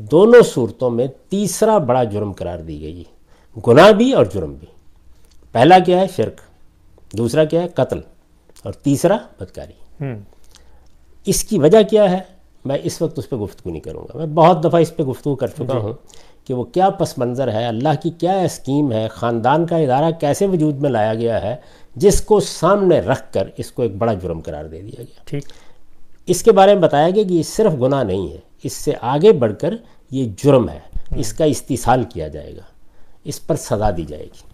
[0.02, 3.19] دونوں صورتوں میں تیسرا بڑا جرم قرار دی گئی ہے۔
[3.66, 4.66] گناہ بھی اور جرم بھی۔
[5.52, 6.40] پہلا کیا ہے؟ شرک۔
[7.16, 8.00] دوسرا کیا ہے؟ قتل۔
[8.62, 10.04] اور تیسرا بدکاری۔
[11.24, 12.18] اس کی وجہ کیا ہے؟
[12.64, 15.34] میں اس وقت اس پہ گفتگو نہیں کروں گا۔ میں بہت دفعہ اس پہ گفتگو
[15.34, 15.92] کر چکا جی۔ ہوں
[16.44, 20.46] کہ وہ کیا پس منظر ہے اللہ کی کیا اسکیم ہے خاندان کا ادارہ کیسے
[20.46, 21.56] وجود میں لایا گیا ہے
[21.96, 25.44] جس کو سامنے رکھ کر اس کو ایک بڑا جرم قرار دے دیا گیا۔ ٹھیک۔
[26.26, 29.32] اس کے بارے میں بتایا گیا کہ یہ صرف گناہ نہیں ہے اس سے آگے
[29.32, 29.74] بڑھ کر
[30.10, 30.78] یہ جرم ہے۔
[31.16, 32.62] اس کا استحصال کیا جائے گا۔
[33.24, 34.50] اس پر سزا دی جائے گی۔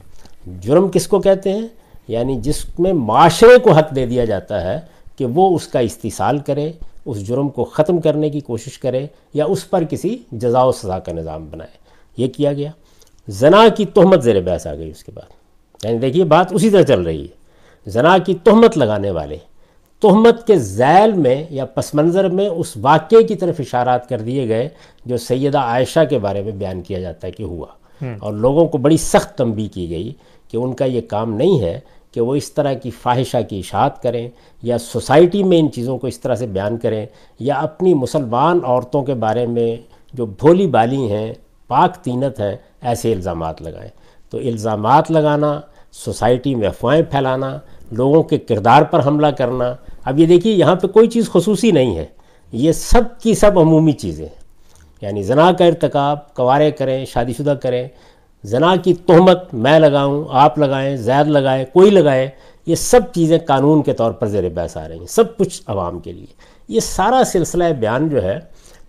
[0.61, 1.68] جرم کس کو کہتے ہیں؟
[2.09, 4.81] یعنی جس میں معاشرے کو حق دے دیا جاتا ہے
[5.16, 6.72] کہ وہ اس کا استحصال کرے،
[7.05, 10.98] اس جرم کو ختم کرنے کی کوشش کرے یا اس پر کسی جزا و سزا
[10.98, 11.70] کا نظام بنائے۔
[12.16, 12.70] یہ کیا گیا۔
[13.29, 15.33] زنا کی تہمت زیر بحث آ گئی اس کے بعد۔
[15.85, 17.46] یعنی دیکھیے، بات اسی طرح چل رہی ہے۔
[17.87, 19.37] زنا کی تہمت لگانے والے،
[20.00, 24.48] تہمت کے ذیل میں یا پس منظر میں اس واقعے کی طرف اشارات کر دیے
[24.48, 24.68] گئے
[25.07, 27.66] جو سیدہ عائشہ کے بارے میں بیان کیا جاتا ہے کہ ہوا۔
[28.00, 30.12] اور لوگوں کو بڑی سخت تنبیہ کی گئی
[30.48, 31.80] کہ ان کا یہ کام نہیں ہے
[32.12, 34.28] کہ وہ اس طرح کی فاحشہ کی اشاعت کریں
[34.62, 37.06] یا سوسائٹی میں ان چیزوں کو اس طرح سے بیان کریں
[37.38, 39.76] یا اپنی مسلمان عورتوں کے بارے میں
[40.12, 41.35] جو بھولی بالی ہیں،
[41.68, 43.90] پاک تینت ہیں، ایسے الزامات لگائیں۔
[44.30, 45.61] تو الزامات لگانا،
[45.92, 47.59] سوسائٹی میں افواہیں پھیلانا،
[47.90, 51.96] لوگوں کے کردار پر حملہ کرنا۔ اب یہ دیکھیے، یہاں پہ کوئی چیز خصوصی نہیں
[51.96, 52.06] ہے۔
[52.52, 54.45] یہ سب کی سب عمومی چیزیں ہیں۔
[55.00, 57.88] یعنی زنا کا ارتکاب کوارے کریں شادی شدہ کریں
[58.44, 62.30] زنا کی تہمت میں لگاؤں آپ لگائیں زید لگائیں کوئی لگائے
[62.66, 65.98] یہ سب چیزیں قانون کے طور پر زیر بحث آ رہی ہیں سب کچھ عوام
[65.98, 66.26] کے لیے۔
[66.68, 68.38] یہ سارا سلسلہ بیان جو ہے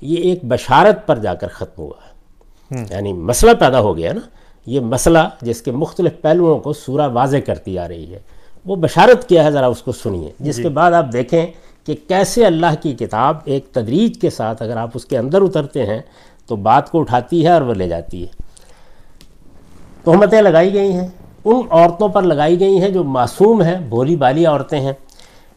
[0.02, 2.18] یہ ایک بشارت پر جا کر ختم ہوا ہے۔
[2.90, 4.22] یعنی مسئلہ پیدا ہو گیا نا
[4.66, 8.20] یہ مسئلہ جس کے مختلف پہلوؤں کو سورہ واضح کرتی آ رہی ہے۔
[8.66, 11.46] وہ بشارت کیا ہے؟ ذرا اس کو سنیے۔ جس جی۔ کے بعد آپ دیکھیں
[11.88, 15.86] کہ کیسے اللہ کی کتاب ایک تدریج کے ساتھ اگر آپ اس کے اندر اترتے
[15.86, 16.00] ہیں
[16.48, 18.28] تو بات کو اٹھاتی ہے اور وہ لے جاتی ہے۔
[20.04, 21.08] تہمتیں لگائی گئی ہیں۔
[21.46, 24.94] ان عورتوں پر لگائی گئی ہیں جو معصوم ہیں، بھولی بالی عورتیں ہیں۔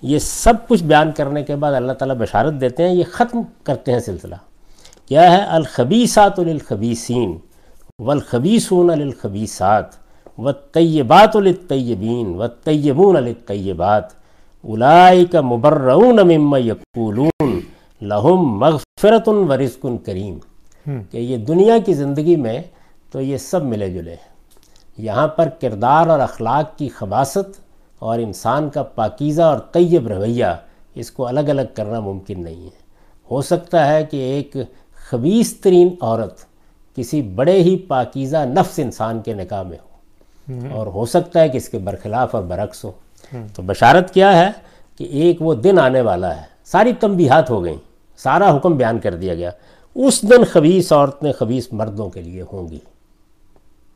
[0.02, 3.92] یہ سب کچھ بیان کرنے کے بعد اللہ تعالیٰ بشارت دیتے ہیں، یہ ختم کرتے
[3.92, 4.34] ہیں سلسلہ۔
[5.06, 7.38] کیا ہے؟ الخبیسات للخبیسین
[7.98, 9.86] والخبیسون للخبیسات
[10.38, 14.19] والطیبات للطیبین والطیبون للطیبات۔
[14.62, 17.60] اولائک مبرعون مما یقولون
[18.02, 20.38] لہم مغفرت و رزق کریم۔
[21.10, 22.62] کہ یہ دنیا کی زندگی میں
[23.12, 24.30] تو یہ سب ملے جلے ہیں۔
[24.98, 27.60] یہاں پر کردار اور اخلاق کی خباصت
[27.98, 30.44] اور انسان کا پاکیزہ اور طیب رویہ
[30.94, 32.80] اس کو الگ الگ کرنا ممکن نہیں ہے۔
[33.30, 34.56] ہو سکتا ہے کہ ایک
[34.94, 36.38] خبیص ترین عورت
[36.96, 39.90] کسی بڑے ہی پاکیزہ نفس انسان کے نکاح میں ہو۔
[40.72, 42.92] اور ہو سکتا ہے کہ اس کے برخلاف اور برعکس ہو۔
[43.54, 44.50] تو بشارت کیا ہے
[44.98, 47.76] کہ ایک وہ دن آنے والا ہے۔ ساری تنبیہات ہو گئیں۔
[48.16, 49.50] سارا حکم بیان کر دیا گیا۔
[49.94, 52.78] اس دن خبیص عورتیں خبیص مردوں کے لیے ہوں گی۔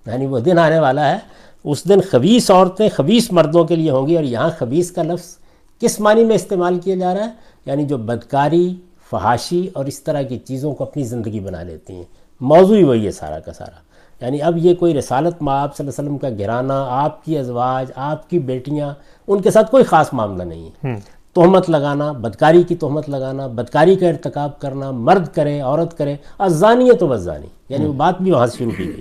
[0.06, 1.18] یعنی وہ دن آنے والا ہے۔
[1.64, 5.36] اس دن خبیص عورتیں خبیص مردوں کے لیے ہوں گی اور یہاں خبیص کا لفظ
[5.80, 7.30] کس معنی میں استعمال کیا جا رہا ہے؟
[7.66, 8.74] یعنی جو بدکاری،
[9.10, 12.04] فحاشی اور اس طرح کی چیزوں کو اپنی زندگی بنا لیتی ہیں۔
[12.40, 13.93] موضوع ہی وہی ہے سارا کا سارا۔
[14.24, 17.38] یعنی اب یہ کوئی رسالت ماں آپ صلی اللہ علیہ وسلم کا گرانا آپ کی
[17.38, 18.94] ازواج آپ کی بیٹیاں
[19.28, 20.94] ان کے ساتھ کوئی خاص معاملہ نہیں ہے۔
[21.34, 26.88] تہمت لگانا بدکاری کی تہمت لگانا بدکاری کا ارتکاب کرنا مرد کرے عورت کرے ازانی
[26.88, 29.00] ہے تو بزانی یعنی وہ بات بھی وہاں سے شروع کی گئی۔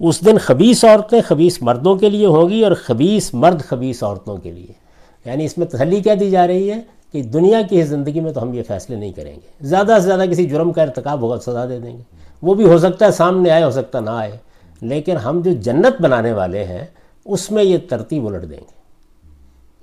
[0.00, 4.36] اس دن خبیص عورتیں خبیص مردوں کے لیے ہوں گی اور خبیص مرد خبیص عورتوں
[4.36, 4.72] کے لیے۔
[5.24, 6.80] یعنی اس میں تسلی کیا دی جا رہی ہے
[7.12, 10.24] کہ دنیا کی زندگی میں تو ہم یہ فیصلے نہیں کریں گے۔ زیادہ سے زیادہ
[10.30, 12.02] کسی جرم کا ارتکاب ہوگا سزا دے دیں گے۔
[12.46, 14.36] وہ بھی ہو سکتا ہے، سامنے آئے، ہو سکتا نہ آئے۔
[14.80, 16.84] لیکن ہم جو جنت بنانے والے ہیں،
[17.24, 18.76] اس میں یہ ترتیب الٹ دیں گے۔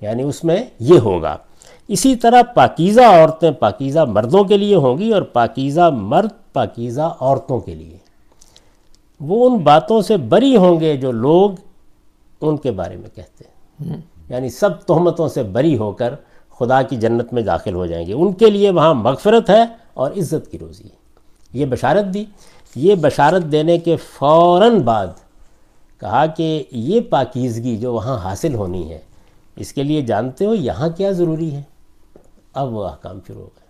[0.00, 1.36] یعنی اس میں یہ ہوگا۔
[1.88, 7.60] اسی طرح پاکیزہ عورتیں پاکیزہ مردوں کے لیے ہوں گی اور پاکیزہ مرد پاکیزہ عورتوں
[7.60, 7.96] کے لیے۔
[9.20, 11.50] وہ ان باتوں سے بری ہوں گے جو لوگ
[12.40, 13.96] ان کے بارے میں کہتے ہیں۔
[14.28, 16.14] یعنی سب تہمتوں سے بری ہو کر
[16.58, 19.62] خدا کی جنت میں داخل ہو جائیں گے۔ ان کے لیے وہاں مغفرت ہے
[19.94, 21.04] اور عزت کی روزی ہے۔
[21.52, 22.24] یہ بشارت دی۔
[22.76, 25.06] یہ بشارت دینے کے فوراً بعد
[26.00, 28.98] کہا کہ یہ پاکیزگی جو وہاں حاصل ہونی ہے
[29.56, 31.62] اس کے لیے جانتے ہو یہاں کیا ضروری ہے؟
[32.54, 33.64] اب وہ احکام شروع ہو گئے۔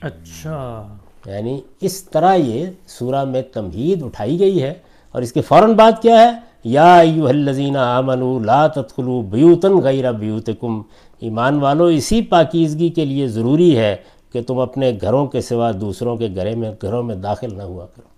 [0.00, 0.86] اچھا۔
[1.26, 4.74] یعنی اس طرح یہ سورہ میں تمہید اٹھائی گئی ہے
[5.12, 10.12] اور اس کے فوراً بعد کیا ہے؟ یا ایوہ الذین آمنوا لا تدخلوا بیوتن غیر
[10.12, 10.82] بیوتکم۔
[11.20, 13.96] ایمان والو اسی پاکیزگی کے لیے ضروری ہے
[14.32, 17.86] کہ تم اپنے گھروں کے سوا دوسروں کے گھرے میں گھروں میں داخل نہ ہوا
[17.86, 18.15] کرو۔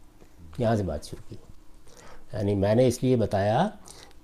[0.59, 1.37] یہاں سے بات شروع کی۔
[2.33, 3.68] یعنی میں نے اس لیے بتایا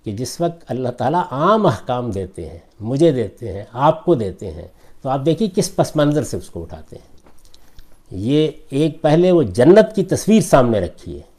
[0.05, 4.51] کہ جس وقت اللہ تعالیٰ عام احکام دیتے ہیں مجھے دیتے ہیں آپ کو دیتے
[4.51, 4.69] ہیں
[5.03, 7.15] تو آپ دیکھیے کس پس منظر سے اس کو اٹھاتے ہیں۔
[8.11, 11.35] یہ ایک پہلے وہ جنت کی تصویر سامنے رکھی ہے۔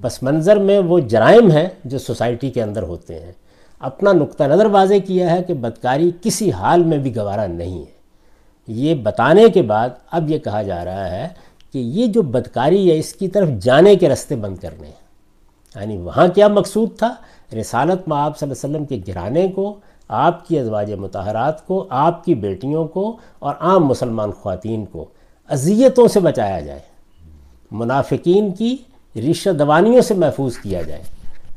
[0.00, 3.32] پس منظر میں وہ جرائم ہیں جو سوسائٹی کے اندر ہوتے ہیں۔
[3.78, 7.96] اپنا نقطہ نظر واضح کیا ہے کہ بدکاری کسی حال میں بھی گوارا نہیں ہے۔
[8.66, 11.28] یہ بتانے کے بعد اب یہ کہا جا رہا ہے
[11.76, 15.06] کہ یہ جو بدکاری ہے، اس کی طرف جانے کے رستے بند کرنے ہیں۔
[15.76, 17.14] یعنی وہاں کیا مقصود تھا؟
[17.60, 19.74] رسالت میں آپ صلی اللہ علیہ وسلم کے گرانے کو،
[20.08, 25.04] آپ کی ازواج متحرات کو، آپ کی بیٹیوں کو اور عام مسلمان خواتین کو
[25.48, 26.80] اذیتوں سے بچایا جائے،
[27.70, 28.76] منافقین کی
[29.16, 31.02] رشتہ دوانیوں سے محفوظ کیا جائے۔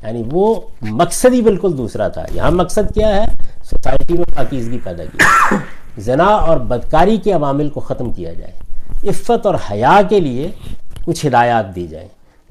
[0.02, 3.24] یعنی وہ مقصد ہی بالکل دوسرا تھا۔ یہاں مقصد کیا ہے؟
[3.64, 5.18] سوسائٹی میں پاکیزگی پیدا کی۔
[5.98, 8.52] زنا اور بدکاری کے عوامل کو ختم کیا جائے۔
[9.04, 10.50] عفت اور حیا کے لیے
[11.04, 12.08] کچھ ہدایات دی جائیں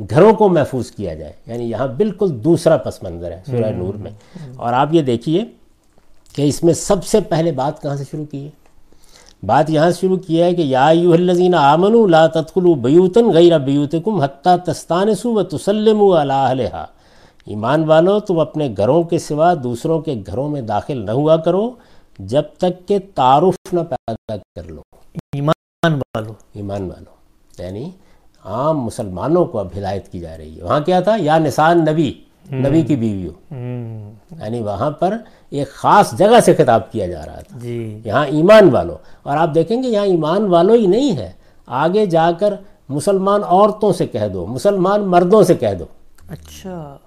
[0.09, 4.11] گھروں کو محفوظ کیا جائے۔ یعنی یہاں بالکل دوسرا پس منظر ہے سورہ نور میں۔
[4.55, 5.45] اور آپ یہ دیکھیے
[6.35, 8.49] کہ اس میں سب سے پہلے بات کہاں سے شروع کی ہے؟
[9.43, 14.21] بات یہاں شروع کیا ہے کہ یا ایوہ الذین آمنوا لا تدخلوا بیوتن غیر بیوتکم
[14.21, 16.85] حتی تستانسوا و تسلموا علی اہلہا۔
[17.45, 21.71] ایمان والو تم اپنے گھروں کے سوا دوسروں کے گھروں میں داخل نہ ہوا کرو
[22.19, 24.81] جب تک کہ تعارف نہ پیدا کر لو۔
[25.33, 27.11] ایمان والو۔ ایمان والو۔
[27.63, 27.91] یعنی
[28.45, 32.13] عام مسلمانوں کو اب ہدایت کی جا رہی ہے۔ وہاں کیا تھا؟ یا نسان نبی
[32.51, 33.53] نبی کی بیویوں۔
[34.41, 35.17] یعنی وہاں پر
[35.49, 39.55] ایک خاص جگہ سے خطاب کیا جا رہا تھا۔ جی۔ یہاں ایمان والوں اور آپ
[39.55, 41.31] دیکھیں گے یہاں ایمان والوں ہی نہیں ہے۔
[41.65, 42.53] آگے جا کر
[42.89, 45.85] مسلمان عورتوں سے کہہ دو مسلمان مردوں سے کہہ دو۔
[46.29, 46.97] اچھا۔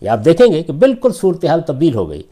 [0.00, 2.22] یہ آپ دیکھیں گے کہ بالکل صورتحال تبدیل ہو گئی۔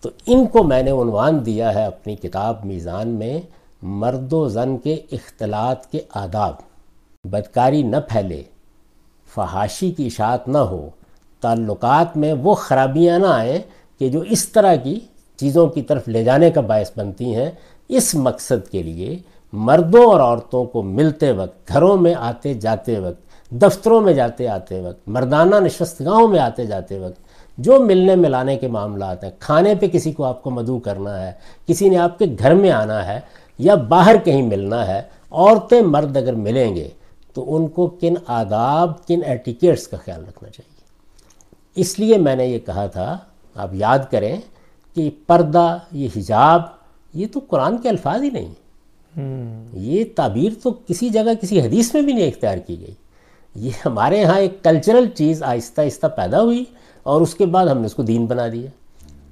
[0.00, 3.40] تو ان کو میں نے عنوان دیا ہے اپنی کتاب میزان میں۔
[3.82, 6.54] مرد و زن کے اختلاط کے آداب۔
[7.24, 8.42] بدکاری نہ پھیلے،
[9.34, 10.88] فحاشی کی اشاعت نہ ہو۔
[11.40, 13.58] تعلقات میں وہ خرابیاں نہ آئیں
[13.98, 15.00] کہ جو اس طرح کی
[15.36, 17.50] چیزوں کی طرف لے جانے کا باعث بنتی ہیں۔
[17.88, 19.18] اس مقصد کے لیے
[19.52, 24.80] مردوں اور عورتوں کو ملتے وقت، گھروں میں آتے جاتے وقت، دفتروں میں جاتے آتے
[24.80, 27.20] وقت، مردانہ نشستگاہوں میں آتے جاتے وقت،
[27.58, 31.32] جو ملنے ملانے کے معاملات ہیں۔ کھانے پہ کسی کو آپ کو مدعو کرنا ہے،
[31.66, 33.20] کسی نے آپ کے گھر میں آنا ہے
[33.58, 36.88] یا باہر کہیں ملنا ہے عورتیں مرد اگر ملیں گے
[37.34, 40.76] تو ان کو کن آداب کن ایٹیکیٹس کا خیال رکھنا چاہیے۔
[41.80, 43.18] اس لیے میں نے یہ کہا تھا
[43.54, 44.40] آپ یاد کریں
[44.94, 46.62] کہ پردہ یہ حجاب
[47.14, 48.54] یہ تو قرآن کے الفاظ ہی نہیں۔
[49.72, 52.94] یہ تعبیر تو کسی جگہ کسی حدیث میں بھی نہیں اختیار کی گئی۔
[53.54, 56.64] یہ ہمارے ہاں ایک کلچرل چیز آہستہ آہستہ پیدا ہوئی
[57.02, 58.70] اور اس کے بعد ہم نے اس کو دین بنا دیا۔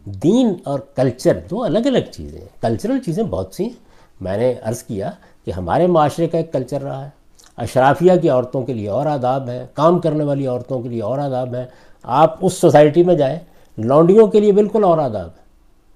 [0.07, 3.85] دین اور کلچر دو الگ الگ چیزیں ہیں۔ کلچرل چیزیں بہت سی ہیں۔
[4.21, 5.11] میں نے عرض کیا
[5.45, 7.11] کہ ہمارے معاشرے کا ایک کلچر رہا ہے۔
[7.57, 11.19] اشرافیہ کی عورتوں کے لیے اور آداب ہیں کام کرنے والی عورتوں کے لیے اور
[11.19, 11.65] آداب ہیں
[12.03, 13.39] آپ اس سوسائٹی میں جائیں،
[13.79, 15.45] لونڈیوں کے لیے بالکل اور آداب ہے۔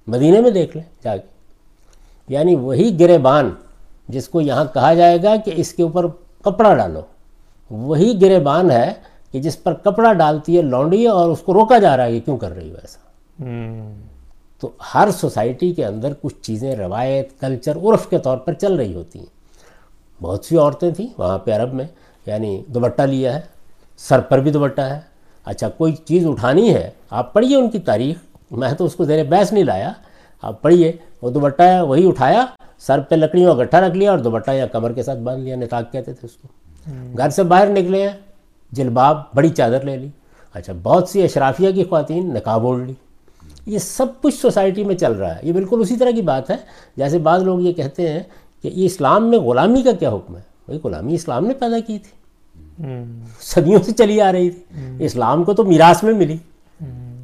[0.07, 1.26] مدینہ میں دیکھ لیں جا کے۔
[2.28, 3.50] یعنی وہی گرے بان
[4.09, 6.07] جس کو یہاں کہا جائے گا کہ اس کے اوپر
[6.44, 7.00] کپڑا ڈالو۔
[7.70, 8.92] وہی گرے بان ہے
[9.33, 12.20] کہ جس پر کپڑا ڈالتی ہے لونڈی اور اس کو روکا جا رہا ہے کہ
[12.20, 12.98] کیوں کر رہی ہو ایسا۔
[14.60, 18.94] تو ہر سوسائٹی کے اندر کچھ چیزیں روایت کلچر عرف کے طور پر چل رہی
[18.94, 19.26] ہوتی ہیں۔
[20.22, 21.84] بہت سی عورتیں تھیں وہاں پہ عرب میں
[22.26, 23.40] یعنی دوبٹہ لیا ہے
[23.96, 25.00] سر پر بھی دوبٹہ ہے۔
[25.44, 28.16] اچھا کوئی چیز اٹھانی ہے آپ پڑھیے ان کی تاریخ۔
[28.50, 29.92] میں تو اس کو زیر بحث نہیں لایا۔
[30.42, 30.92] آپ پڑھیے
[31.22, 32.46] وہ دوبٹہ ہے وہی اٹھایا
[32.78, 35.56] سر پہ لکڑیوں کا گٹھا رکھ لیا اور دوبٹہ یا کمر کے ساتھ باندھ لیا
[35.56, 36.48] نتاق کہتے تھے اس کو۔
[37.18, 38.16] گھر سے باہر نکلے ہیں
[38.72, 40.08] جلباب بڑی چادر لے لی۔
[40.54, 42.94] اچھا بہت سی اشرافیہ کی خواتین نقاب اوڑھ لی۔
[43.68, 46.57] یہ سب کچھ سوسائٹی میں چل رہا ہے۔ یہ بالکل اسی طرح کی بات ہے۔
[46.96, 48.20] جیسے بعض لوگ یہ کہتے ہیں
[48.62, 51.98] کہ یہ اسلام میں غلامی کا کیا حکم ہے؟ بھائی غلامی اسلام نے پیدا کی
[51.98, 52.18] تھی۔
[53.40, 54.61] صدیوں سے چلی آ رہی تھی۔
[54.98, 56.37] اسلام کو تو میراث میں ملی۔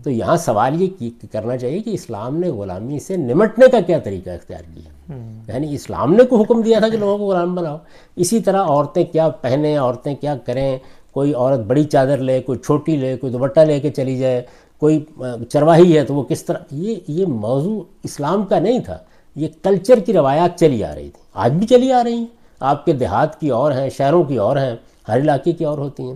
[0.02, 4.30] تو یہاں سوال یہ کرنا چاہیے کہ اسلام نے غلامی سے نمٹنے کا کیا طریقہ
[4.30, 5.14] اختیار کیا؟
[5.48, 7.76] یعنی اسلام نے کو حکم دیا تھا کہ لوگوں کو غلام بناؤ۔
[8.16, 10.78] اسی طرح عورتیں کیا پہنیں عورتیں کیا کریں؟
[11.12, 14.42] کوئی عورت بڑی چادر لے کوئی چھوٹی لے کوئی دوپٹہ لے کے چلی جائے۔
[14.84, 15.04] کوئی
[15.48, 18.98] چرواہی ہے تو وہ کس طرح یہ یہ موضوع اسلام کا نہیں تھا۔
[19.36, 22.26] یہ کلچر کی روایات چلی آ رہی تھی۔ آج بھی چلی آ رہی ہیں۔
[22.60, 24.76] آپ کے دیہات کی اور ہیں شہروں کی اور ہیں
[25.08, 26.14] ہر علاقے کی اور ہوتی ہیں۔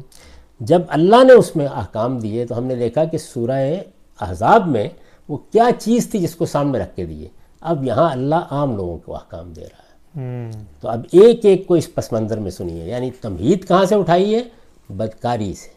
[0.61, 3.75] جب اللہ نے اس میں احکام دیے تو ہم نے دیکھا کہ سورہ
[4.21, 4.89] احزاب میں
[5.29, 7.29] وہ کیا چیز تھی جس کو سامنے رکھ کے دیے۔
[7.61, 10.21] اب یہاں اللہ عام لوگوں کو احکام دے رہا ہے۔
[10.81, 14.35] تو اب ایک ایک کو اس پس منظر میں سنیے۔ یعنی تمہید کہاں سے اٹھائی
[14.35, 14.43] ہے؟
[14.91, 15.69] بدکاری سے۔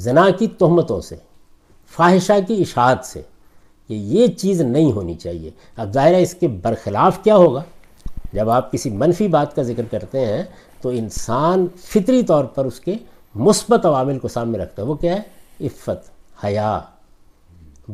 [0.00, 1.16] زنا کی تہمتوں سے۔
[1.90, 3.22] فاحشہ کی اشاعت سے
[3.88, 7.62] کہ یہ چیز نہیں ہونی چاہیے۔ اب ظاہر ہے اس کے برخلاف کیا ہوگا؟
[8.32, 10.42] جب آپ کسی منفی بات کا ذکر کرتے ہیں
[10.80, 12.94] تو انسان فطری طور پر اس کے
[13.34, 15.20] مثبت عوامل کو سامنے رکھتا ہے۔ وہ کیا ہے؟
[15.66, 16.10] عفت،
[16.44, 16.80] حیا،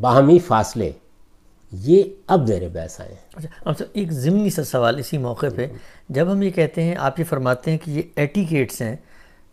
[0.01, 0.91] باہمی فاصلے۔
[1.71, 5.67] یہ اب زیر بحث آئے ہیں۔ اچھا ایک ضمنی سا سوال اسی موقع پہ۔
[6.09, 8.95] جب ہم یہ کہتے ہیں، آپ یہ فرماتے ہیں کہ یہ ایٹیکیٹس ہیں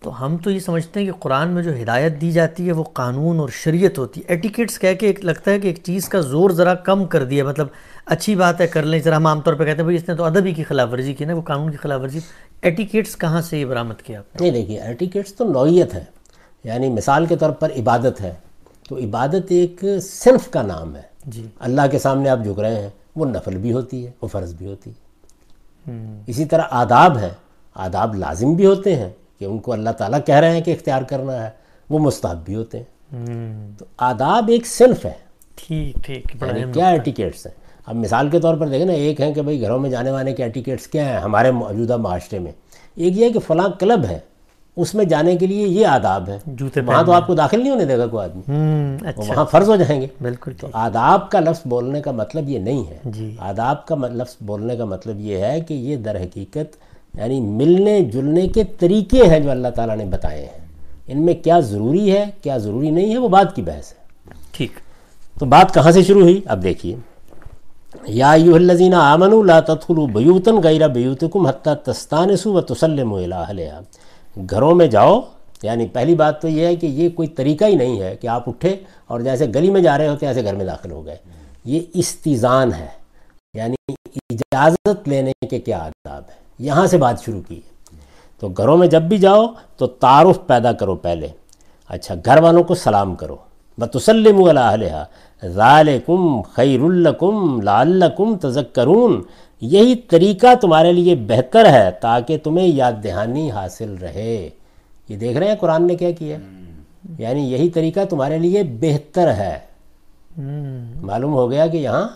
[0.02, 2.82] تو ہم تو یہ سمجھتے ہیں کہ قرآن میں جو ہدایت دی جاتی ہے وہ
[2.82, 6.20] قانون اور شریعت ہوتی ہے۔ ایٹیکیٹس کہہ کے ایک لگتا ہے کہ ایک چیز کا
[6.20, 7.66] زور ذرا کم کر دیا مطلب
[8.06, 10.14] اچھی بات ہے کر لیں۔ ذرا ہم عام طور پہ کہتے ہیں بھائی اس نے
[10.14, 12.18] تو ادبی کی خلاف ورزی کی نا وہ قانون کی خلاف ورزی۔
[12.62, 16.04] ایٹیکیٹس کہاں سے یہ برآمد کیا نہیں دیکھیے ایٹیکیٹس تو نوعیت ہے۔
[16.64, 18.32] یعنی مثال کے طور پر عبادت ہے۔
[18.88, 22.88] تو عبادت ایک صنف کا نام ہے۔ جی۔ اللہ کے سامنے آپ جھک رہے ہیں
[23.16, 25.12] وہ نفل بھی ہوتی ہے وہ فرض بھی ہوتی ہے۔
[26.26, 27.28] اسی طرح آداب ہے۔
[27.74, 29.10] آداب لازم بھی ہوتے ہیں۔
[29.42, 31.50] کہ ان کو اللہ تعالیٰ کہہ رہے ہیں کہ اختیار کرنا ہے
[31.90, 32.84] وہ مستحب بھی ہوتے ہیں۔
[33.78, 37.54] تو آداب ایک صنف ہے۔ ٹھیک ٹھیک یعنی کیا ایٹیکیٹس ہیں؟
[37.86, 40.32] اب مثال کے طور پر دیکھیں نا ایک ہے کہ بھائی گھروں میں جانے والے
[40.32, 42.52] کے ایٹیکیٹس کیا ہیں؟ ہمارے موجودہ معاشرے میں۔
[42.94, 44.18] ایک یہ ہے کہ فلاں کلب ہے
[44.76, 47.70] اس میں جانے کے لیے یہ آداب ہے۔ جوتے وہاں تو آپ کو داخل نہیں
[47.70, 48.40] ہونے دے گا کوئی آدمی۔
[49.08, 52.58] اچھا۔ وہاں فرض ہو جائیں گے۔ بالکل تو آداب کا لفظ بولنے کا مطلب یہ
[52.58, 56.91] نہیں ہے۔ جی۔ آداب کا لفظ بولنے کا مطلب یہ ہے کہ یہ در حقیقت
[57.18, 60.62] یعنی ملنے جلنے کے طریقے ہیں جو اللہ تعالیٰ نے بتائے ہیں۔
[61.06, 64.72] ان میں کیا ضروری ہے کیا ضروری نہیں ہے وہ بات کی بحث ہے۔ ٹھیک۔
[65.38, 66.96] تو بات کہاں سے شروع ہوئی؟ اب دیکھیے۔
[68.06, 73.80] یا ایوہ الذین آمنوا لا تدخلوا بیوتا غیر بیوتکم حتی تستانسوا و اہلہا۔
[74.50, 75.20] گھروں میں جاؤ
[75.62, 78.48] یعنی پہلی بات تو یہ ہے کہ یہ کوئی طریقہ ہی نہیں ہے کہ آپ
[78.48, 81.16] اٹھے اور جیسے گلی میں جا رہے ہوتے ہیں ایسے گھر میں داخل ہو گئے۔
[81.64, 82.88] یہ استیزان ہے۔
[83.54, 83.92] یعنی
[84.30, 87.96] اجازت لینے کے کیا آداب ہے یہاں سے بات شروع کی۔ ہے
[88.40, 91.28] تو گھروں میں جب بھی جاؤ تو تعارف پیدا کرو پہلے۔
[91.88, 93.36] اچھا گھر والوں کو سلام کرو۔
[93.78, 95.04] بتسلم علیہ
[95.46, 99.22] ذالکم خیر الکم لعلکم تذکرون
[99.60, 104.50] یہی طریقہ تمہارے لیے بہتر ہے تاکہ تمہیں یاد دہانی حاصل رہے۔
[105.08, 106.36] یہ دیکھ رہے ہیں قرآن نے کیا کیا؟
[107.18, 109.58] یعنی یہی طریقہ تمہارے لیے بہتر ہے۔
[111.02, 112.08] معلوم ہو گیا کہ یہاں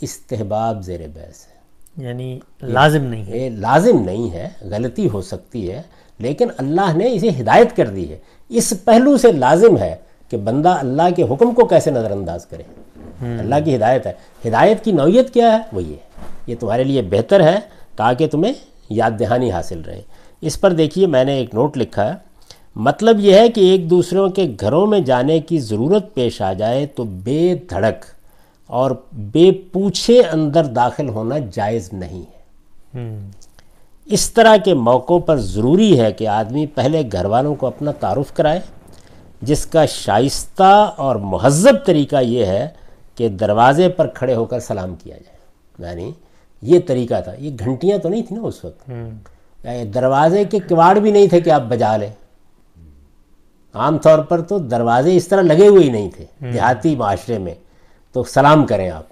[0.00, 1.55] استحباب زیر بحث ہے۔
[1.96, 5.82] یعنی لازم نہیں ہے۔ لازم نہیں ہے غلطی ہو سکتی ہے
[6.18, 9.96] لیکن اللہ نے اسے ہدایت کر دی ہے۔ اس پہلو سے لازم ہے
[10.28, 12.62] کہ بندہ اللہ کے حکم کو کیسے نظر انداز کرے۔
[13.38, 14.12] اللہ کی ہدایت ہے۔
[14.48, 15.94] ہدایت کی نوعیت کیا ہے؟ وہ یہ۔
[16.46, 17.58] یہ تمہارے لیے بہتر ہے
[17.96, 18.52] تاکہ تمہیں
[18.90, 20.00] یاد دہانی حاصل رہے۔
[20.40, 22.12] اس پر دیکھیے میں نے ایک نوٹ لکھا ہے۔
[22.76, 26.86] مطلب یہ ہے کہ ایک دوسروں کے گھروں میں جانے کی ضرورت پیش آ جائے
[26.86, 28.15] تو بے دھڑک۔
[28.66, 32.36] اور بے پوچھے اندر داخل ہونا جائز نہیں ہے۔
[34.04, 38.34] اس طرح کے موقعوں پر ضروری ہے کہ آدمی پہلے گھر والوں کو اپنا تعارف
[38.34, 38.60] کرائے،
[39.42, 42.68] جس کا شائستہ اور مہذب طریقہ یہ ہے
[43.14, 45.36] کہ دروازے پر کھڑے ہو کر سلام کیا جائے۔
[45.90, 46.12] یعنی
[46.62, 48.90] یہ طریقہ تھا، یہ گھنٹیاں تو نہیں تھیں نا اس وقت۔
[49.64, 52.10] یعنی دروازے کے کواڑ بھی نہیں تھے کہ آپ بجا لیں۔
[53.74, 57.54] عام طور پر تو دروازے اس طرح لگے ہوئے ہی نہیں تھے۔ دیہاتی معاشرے میں
[58.16, 59.02] تو سلام کریں آپ۔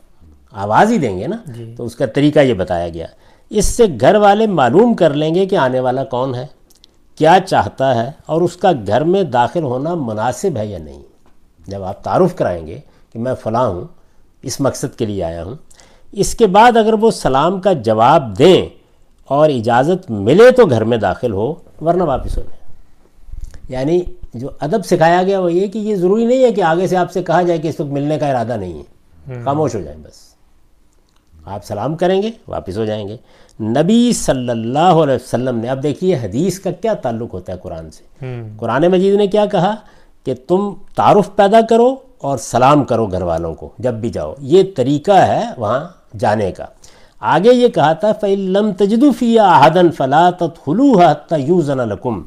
[0.53, 3.07] آواز ہی دیں گے نا؟ جی۔ تو اس کا طریقہ یہ بتایا گیا۔
[3.51, 6.47] اس سے گھر والے معلوم کر لیں گے کہ آنے والا کون ہے
[7.15, 11.03] کیا چاہتا ہے اور اس کا گھر میں داخل ہونا مناسب ہے یا نہیں۔
[11.67, 12.81] جب آپ تعارف کرائیں گے
[13.13, 13.85] کہ میں فلاں ہوں
[14.43, 15.55] اس مقصد کے لیے آیا ہوں
[16.13, 18.67] اس کے بعد اگر وہ سلام کا جواب دیں
[19.25, 22.65] اور اجازت ملے تو گھر میں داخل ہو ورنہ واپس ہو جائیں۔
[23.69, 24.01] یعنی
[24.35, 27.13] جو ادب سکھایا گیا وہ یہ کہ یہ ضروری نہیں ہے کہ آگے سے آپ
[27.13, 28.94] سے کہا جائے کہ اس وقت ملنے کا ارادہ نہیں ہے۔
[29.45, 30.35] خاموش ہو جائیں بس۔
[31.45, 33.17] آپ سلام کریں گے واپس ہو جائیں گے۔
[33.61, 37.91] نبی صلی اللہ علیہ وسلم نے اب دیکھیے حدیث کا کیا تعلق ہوتا ہے قرآن
[37.91, 38.05] سے۔
[38.57, 39.75] قرآن مجید نے کیا کہا
[40.25, 44.63] کہ تم تعارف پیدا کرو اور سلام کرو گھر والوں کو جب بھی جاؤ۔ یہ
[44.77, 46.65] طریقہ ہے وہاں جانے کا۔
[47.21, 52.23] آگے یہ کہا تھا فعلم تجدفی احدن فلا تدخلوها حتى یوزن لکم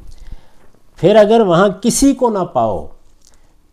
[0.95, 2.87] پھر اگر وہاں کسی کو نہ پاؤ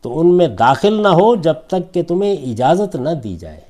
[0.05, 3.61] تو ان میں داخل نہ ہو جب تک کہ تمہیں اجازت نہ دی جائے۔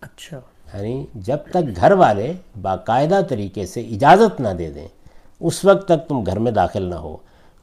[0.00, 0.40] اچھا۔
[0.74, 4.88] یعنی جب تک گھر والے باقاعدہ طریقے سے اجازت نہ دے دیں
[5.40, 7.16] اس وقت تک تم گھر میں داخل نہ ہو۔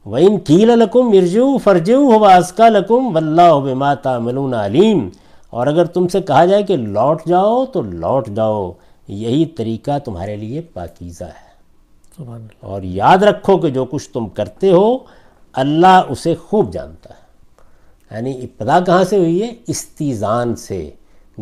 [0.06, 5.08] وَإِن قِيلَ لَكُمْ ارْجِعُوا فَارْجِعُوا هُوَ أَزْكَىٰ لَكُمْ وَاللَّهُ بِمَا تَعْمَلُونَ عَلِيمٌ۔
[5.50, 8.72] اور اگر تم سے کہا جائے کہ لوٹ جاؤ تو لوٹ جاؤ
[9.08, 11.48] یہی طریقہ تمہارے لیے پاکیزہ ہے۔
[12.16, 14.98] سبحان اللہ۔ اور یاد رکھو کہ جو کچھ تم کرتے ہو
[15.52, 17.17] اللہ اسے خوب جانتا ہے۔
[18.10, 20.90] یعنی ابتدا کہاں سے ہوئی ہے؟ استیزان سے۔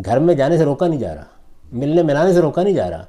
[0.05, 1.25] گھر میں جانے سے روکا نہیں جا رہا۔
[1.73, 3.05] ملنے ملانے سے روکا نہیں جا رہا۔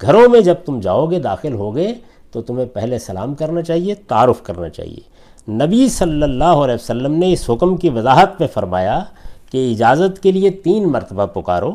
[0.00, 1.94] گھروں میں جب تم جاؤ گے، داخل ہوگے
[2.30, 5.20] تو تمہیں پہلے سلام کرنا چاہیے، تعارف کرنا چاہیے۔
[5.52, 9.04] نبی صلی اللہ علیہ وسلم نے اس حکم کی وضاحت میں فرمایا
[9.50, 11.72] کہ اجازت کے لیے تین مرتبہ پکارو۔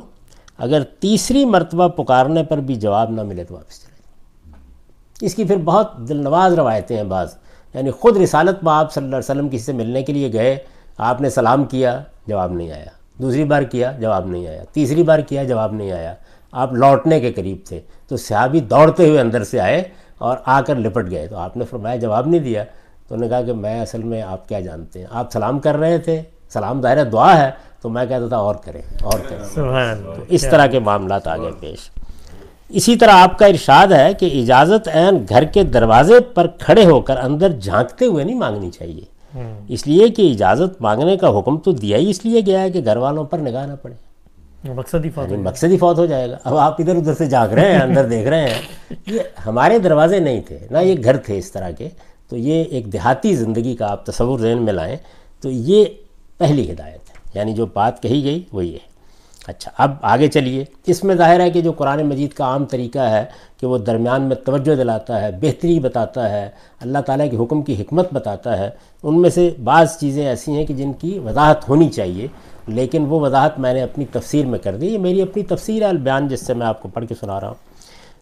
[0.58, 3.96] اگر تیسری مرتبہ پکارنے پر بھی جواب نہ ملے تو واپس چلے۔
[5.20, 7.36] جاؤ اس کی پھر بہت دل نواز روایتیں ہیں بعض۔
[7.74, 10.58] یعنی خود رسالت میں آپ صلی اللہ علیہ وسلم کسی سے ملنے کے لیے گئے
[10.98, 12.86] آپ نے سلام کیا جواب نہیں آیا۔
[13.22, 16.14] دوسری بار کیا جواب نہیں آیا۔ تیسری بار کیا جواب نہیں آیا۔
[16.52, 19.84] آپ لوٹنے کے قریب تھے۔ تو صحابی دوڑتے ہوئے اندر سے آئے
[20.18, 22.64] اور آ کر لپٹ گئے۔ تو آپ نے فرمایا جواب نہیں دیا۔
[23.08, 25.76] تو انہوں نے کہا کہ میں اصل میں آپ کیا جانتے ہیں؟ آپ سلام کر
[25.78, 29.90] رہے تھے۔ سلام ظاہر دعا ہے۔ تو میں کہتا تھا اور کریں اور کریں۔ سبحان
[29.90, 31.90] اللہ۔ اس طرح کے معاملات آگے پیش۔
[32.70, 37.02] اسی طرح آپ کا ارشاد ہے کہ اجازت عین گھر کے دروازے پر کھڑے ہو
[37.02, 39.15] کر اندر جھانکتے ہوئے نہیں مانگنی چاہیے۔
[39.68, 42.82] اس لیے کہ اجازت مانگنے کا حکم تو دیا ہی اس لیے گیا ہے کہ
[42.86, 43.94] گھر والوں پر نگاہ نہ پڑے۔
[44.74, 47.26] مقصد ہی فوت یعنی مقصد ہی فوت ہو جائے گا۔ اب آپ ادھر ادھر سے
[47.26, 48.62] جھانک رہے ہیں اندر دیکھ رہے ہیں۔
[49.08, 51.90] یہ ہمارے دروازے نہیں تھے نہ یہ گھر تھے اس طرح کے۔
[52.30, 54.98] تو یہ ایک دیہاتی زندگی کا آپ تصور ذہن میں لائیں
[55.42, 55.86] تو یہ
[56.38, 58.78] پہلی ہدایت ہے۔ یعنی جو بات کہی گئی وہ یہ
[59.48, 63.00] اچھا اب آگے چلیے۔ اس میں ظاہر ہے کہ جو قرآن مجید کا عام طریقہ
[63.00, 63.26] ہے
[63.60, 66.50] کہ وہ درمیان میں توجہ دلاتا ہے، بہتری بتاتا ہے،
[66.82, 68.70] اللہ تعالیٰ کے حکم کی حکمت بتاتا ہے،
[69.04, 72.28] ان میں سے بعض چیزیں ایسی ہیں کہ جن کی وضاحت ہونی چاہیے،
[72.68, 75.88] لیکن وہ وضاحت میں نے اپنی تفسیر میں کر دی۔ یہ میری اپنی تفسیر ہے
[75.88, 77.56] البیان، جس سے میں آپ کو پڑھ کے سنا رہا ہوں۔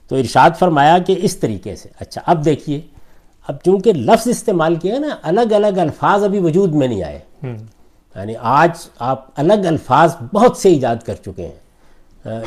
[0.08, 2.82] تو ارشاد فرمایا کہ اس طریقے سے۔ اچھا اب دیکھیے،
[3.48, 7.20] اب چونکہ لفظ استعمال کیا نا، الگ الگ الفاظ ابھی وجود میں نہیں آئے۔
[8.16, 11.60] یعنی آج آپ الگ الفاظ بہت سے ایجاد کر چکے ہیں۔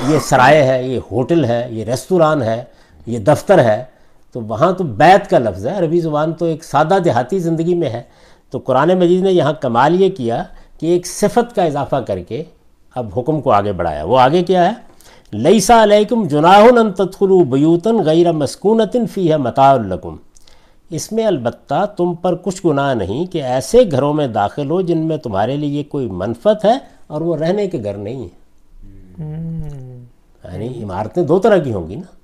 [0.08, 2.64] یہ سرائے ہے، یہ ہوٹل ہے، یہ ریستوران ہے،
[3.06, 3.84] یہ دفتر ہے۔
[4.32, 7.90] تو وہاں تو بیت کا لفظ ہے۔ عربی زبان تو ایک سادہ دیہاتی زندگی میں
[7.90, 8.02] ہے۔
[8.50, 10.44] تو قرآن مجید نے یہاں کمال یہ کیا
[10.80, 12.44] کہ ایک صفت کا اضافہ کر کے
[12.94, 14.72] اب حکم کو آگے بڑھایا۔ وہ آگے کیا ہے؟
[15.32, 19.76] لئیسا علیکم جناح تدخلوا بیوتن غیر مسکونتن فی ہے متا
[20.90, 24.98] اس میں البتہ تم پر کچھ گناہ نہیں کہ ایسے گھروں میں داخل ہو جن
[24.98, 28.28] میں تمہارے لیے کوئی منفت ہے اور وہ رہنے کے گھر نہیں ہیں۔
[30.44, 32.16] یعنی عمارتیں دو طرح کی ہوں گی نا۔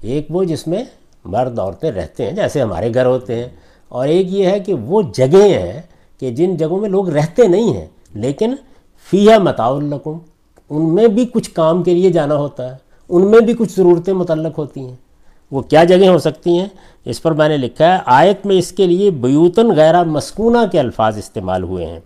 [0.00, 0.84] ایک وہ جس میں
[1.24, 3.48] مرد عورتیں رہتے ہیں جیسے ہمارے گھر ہوتے ہیں
[3.88, 5.82] اور ایک یہ ہے کہ وہ جگہیں ہیں
[6.20, 8.54] کہ جن جگہوں میں لوگ رہتے نہیں ہیں لیکن
[9.10, 10.18] فیہ متاع الکم
[10.70, 12.76] ان میں بھی کچھ کام کے لیے جانا ہوتا ہے
[13.08, 14.96] ان میں بھی کچھ ضرورتیں متعلق ہوتی ہیں۔
[15.52, 16.68] وہ کیا جگہیں ہو سکتی ہیں؟
[17.04, 20.80] اس پر میں نے لکھا ہے، آیت میں اس کے لیے بیوتن غیرہ مسکونہ کے
[20.80, 22.00] الفاظ استعمال ہوئے ہیں۔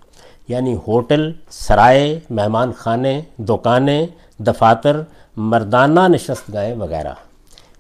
[0.49, 4.07] یعنی ہوٹل، سرائے، مہمان خانے، دکانیں،
[4.39, 5.01] دفاتر،
[5.37, 7.13] مردانہ نشست گاہیں وغیرہ۔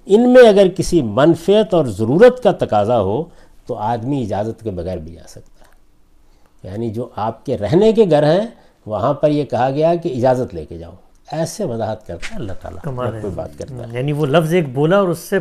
[0.07, 3.25] ان میں اگر کسی منفیت اور ضرورت کا تقاضا ہو
[3.67, 5.67] تو آدمی اجازت کے بغیر بھی جا سکتا ہے۔
[6.69, 8.47] یعنی جو آپ کے رہنے کے گھر ہیں،
[8.87, 10.93] وہاں پر یہ کہا گیا کہ اجازت لے کے جاؤ۔
[11.33, 14.97] ایسے وضاحت کرتا ہے اللہ تعالیٰ کوئی بات کرتا ہے۔ یعنی وہ لفظ ایک بولا
[14.99, 15.39] اور اس سے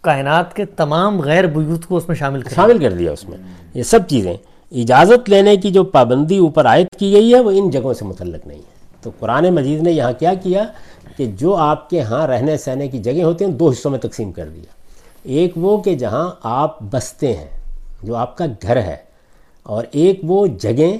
[0.00, 3.38] کائنات کے تمام غیر بیوت کو اس میں شامل کر شامل کر دیا اس میں۔
[3.74, 4.34] یہ سب چیزیں۔
[4.72, 8.46] اجازت لینے کی جو پابندی اوپر عائد کی گئی ہے وہ ان جگہوں سے متعلق
[8.46, 10.64] نہیں ہے۔ تو قرآن مجید نے یہاں کیا کیا
[11.16, 14.32] کہ جو آپ کے ہاں رہنے سہنے کی جگہیں ہوتی ہیں دو حصوں میں تقسیم
[14.32, 14.72] کر دیا۔
[15.22, 17.50] ایک وہ کہ جہاں آپ بستے ہیں
[18.02, 18.96] جو آپ کا گھر ہے
[19.62, 20.98] اور ایک وہ جگہیں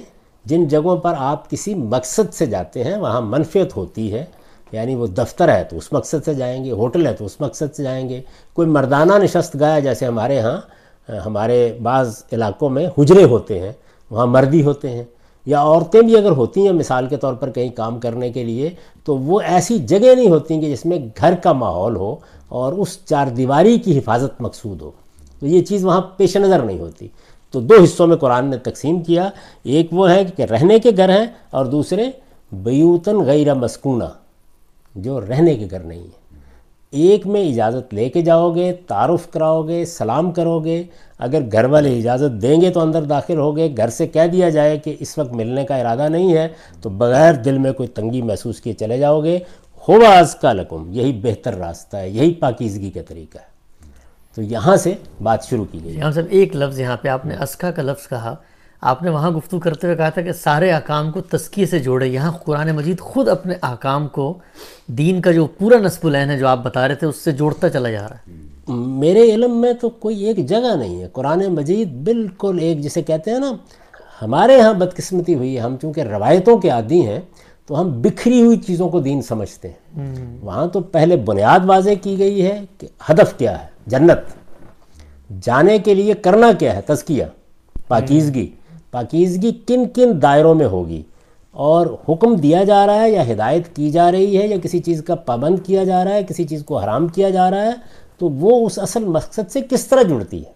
[0.49, 4.25] جن جگہوں پر آپ کسی مقصد سے جاتے ہیں، وہاں منفیت ہوتی ہے
[4.71, 7.75] یعنی وہ دفتر ہے تو اس مقصد سے جائیں گے، ہوٹل ہے تو اس مقصد
[7.75, 8.21] سے جائیں گے،
[8.53, 10.59] کوئی مردانہ نشست گایا جیسے ہمارے ہاں
[11.25, 13.71] ہمارے بعض علاقوں میں حجرے ہوتے ہیں،
[14.11, 15.03] وہاں مردی ہوتے ہیں،
[15.45, 18.69] یا عورتیں بھی اگر ہوتی ہیں مثال کے طور پر کہیں کام کرنے کے لیے،
[19.03, 22.15] تو وہ ایسی جگہ نہیں ہوتی کہ جس میں گھر کا ماحول ہو
[22.47, 24.91] اور اس چار دیواری کی حفاظت مقصود ہو۔
[25.39, 27.07] تو یہ چیز وہاں پیش نظر نہیں ہوتی۔
[27.51, 29.29] تو دو حصوں میں قرآن نے تقسیم کیا۔
[29.63, 32.05] ایک وہ ہے کہ رہنے کے گھر ہیں اور دوسرے
[32.51, 34.09] بیوتن غیر مسکونہ،
[34.95, 36.17] جو رہنے کے گھر نہیں ہیں۔
[36.91, 40.83] ایک میں اجازت لے کے جاؤ گے، تعارف کراؤ گے، سلام کرو گے۔
[41.19, 44.49] اگر گھر والے اجازت دیں گے تو اندر داخل ہو گے گھر سے کہہ دیا
[44.49, 46.47] جائے کہ اس وقت ملنے کا ارادہ نہیں ہے،
[46.81, 49.39] تو بغیر دل میں کوئی تنگی محسوس کیے چلے جاؤ گے۔
[49.87, 53.48] ہو آز کا لکم، یہی بہتر راستہ ہے، یہی پاکیزگی کا طریقہ ہے۔
[54.35, 57.35] تو یہاں سے بات شروع کی گئی۔ یہاں صاحب ایک لفظ یہاں پہ آپ نے
[57.41, 58.35] اسکا کا لفظ کہا۔
[58.81, 62.07] آپ نے وہاں گفتگو کرتے ہوئے کہا تھا کہ سارے احکام کو تسکیے سے جوڑے۔
[62.07, 64.37] یہاں قرآن مجید خود اپنے احکام کو
[64.87, 67.69] دین کا جو پورا نصب العین ہے جو آپ بتا رہے تھے اس سے جوڑتا
[67.69, 68.33] چلا جا رہا ہے۔
[68.77, 73.31] میرے علم میں تو کوئی ایک جگہ نہیں ہے۔ قرآن مجید بالکل ایک جسے کہتے
[73.31, 73.51] ہیں نا
[74.21, 77.19] ہمارے یہاں بدقسمتی ہوئی ہے۔ ہم چونکہ روایتوں کے عادی ہیں
[77.67, 79.99] تو ہم بکھری ہوئی چیزوں کو دین سمجھتے ہیں۔
[80.41, 84.19] وہاں تو پہلے بنیاد واضح کی گئی ہے کہ ہدف کیا ہے۔ جنت۔
[85.41, 87.25] جانے کے لیے کرنا کیا ہے؟ تزکیہ۔
[87.87, 88.51] پاکیزگی۔
[88.91, 91.03] پاکیزگی کن کن دائروں میں ہوگی؟
[91.51, 95.03] اور حکم دیا جا رہا ہے یا ہدایت کی جا رہی ہے یا کسی چیز
[95.03, 97.71] کا پابند کیا جا رہا ہے کسی چیز کو حرام کیا جا رہا ہے؟
[98.17, 100.51] تو وہ اس اصل مقصد سے کس طرح جڑتی ہے؟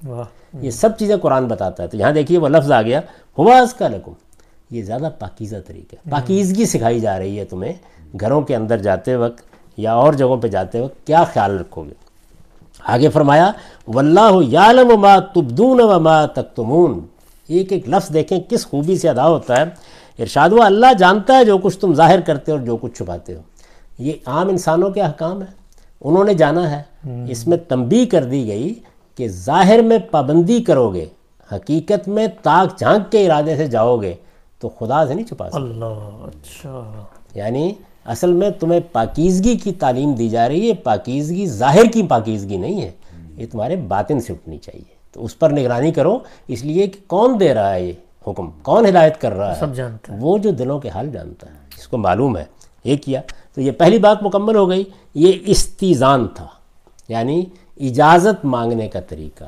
[0.61, 3.01] یہ سب چیزیں قرآن بتاتا ہے۔ تو یہاں دیکھیے وہ لفظ آ گیا
[3.38, 4.11] ہوا اس کا لکم۔
[4.71, 7.73] یہ زیادہ پاکیزہ طریقہ ہے۔ پاکیزگی سکھائی جا رہی ہے تمہیں۔
[8.19, 9.41] گھروں کے اندر جاتے وقت
[9.77, 12.03] یا اور جگہوں پہ جاتے وقت کیا خیال رکھو گے؟
[12.86, 13.51] آگے فرمایا
[13.88, 16.99] واللہ یعلم ما تبدون و ما تکتمون.
[17.47, 19.63] ایک ایک لفظ دیکھیں کس خوبی سے ادا ہوتا ہے۔
[20.19, 23.36] ارشاد ہوا اللہ جانتا ہے جو کچھ تم ظاہر کرتے ہو اور جو کچھ چھپاتے
[23.36, 23.41] ہو۔
[23.99, 25.53] یہ عام انسانوں کے احکام ہیں۔
[26.01, 26.84] انہوں نے جانا ہے۔
[27.31, 28.73] اس میں تنبیہ کر دی گئی
[29.15, 31.05] کہ ظاہر میں پابندی کرو گے
[31.51, 34.13] حقیقت میں تاک جھانک کے ارادے سے جاؤ گے
[34.59, 37.03] تو خدا سے نہیں چھپا سکتے۔ اللہ اچھا۔
[37.36, 37.73] یعنی
[38.06, 42.82] اصل میں تمہیں پاکیزگی کی تعلیم دی جا رہی ہے پاکیزگی ظاہر کی پاکیزگی نہیں
[42.82, 42.91] ہے۔
[43.38, 47.39] یہ تمہارے باطن سے اٹھنی چاہیے۔ تو اس پر نگرانی کرو۔ اس لیے کہ کون
[47.39, 47.91] دے رہا ہے یہ
[48.28, 51.47] حکم؟ کون ہدایت کر رہا ہے؟ سب جانتا ہے۔ وہ جو دلوں کے حال جانتا
[51.47, 52.43] ہے۔ جس کو معلوم ہے۔
[52.84, 53.22] یہ کیا؟
[53.54, 54.84] تو یہ پہلی بات مکمل ہو گئی۔
[55.16, 56.47] یہ استیزان تھا۔
[57.08, 57.45] یعنی
[57.78, 59.43] اجازت مانگنے کا طریقہ۔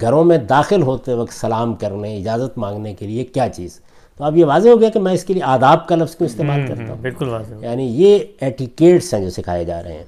[0.00, 3.80] گھروں میں داخل ہوتے وقت سلام کرنے اجازت مانگنے کے لیے کیا چیز؟
[4.16, 6.28] تو اب یہ واضح ہو گیا کہ میں اس کے لیے آداب کا لفظ کیوں
[6.28, 10.04] استعمال کرتا ہوں؟ بالکل واضح یعنی یہ ایٹیکیٹس ہیں جو سکھائے جا رہے ہیں۔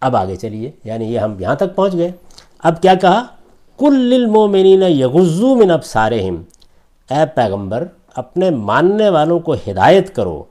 [0.00, 2.12] اب آگے چلیے یعنی یہ ہم یہاں تک پہنچ گئے۔
[2.58, 3.26] اب کیا کہا؟
[3.78, 6.42] کل للمومنین یغزو من ابصارہم
[7.10, 10.42] اے پیغمبر اپنے ماننے والوں کو ہدایت کرو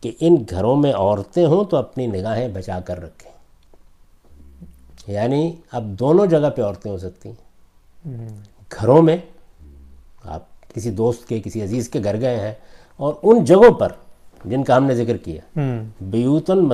[0.00, 3.32] کہ ان گھروں میں عورتیں ہوں تو اپنی نگاہیں بچا کر رکھیں۔
[5.06, 7.44] یعنی اب دونوں جگہ پہ عورتیں ہو سکتی ہیں۔
[8.80, 9.16] گھروں میں
[10.74, 12.52] کسی دوست کے کسی عزیز کے گھر گئے ہیں
[12.96, 13.92] اور ان جگہوں پر
[14.44, 15.60] جن کا ہم نے ذکر کیا
[16.00, 16.68] بیوتن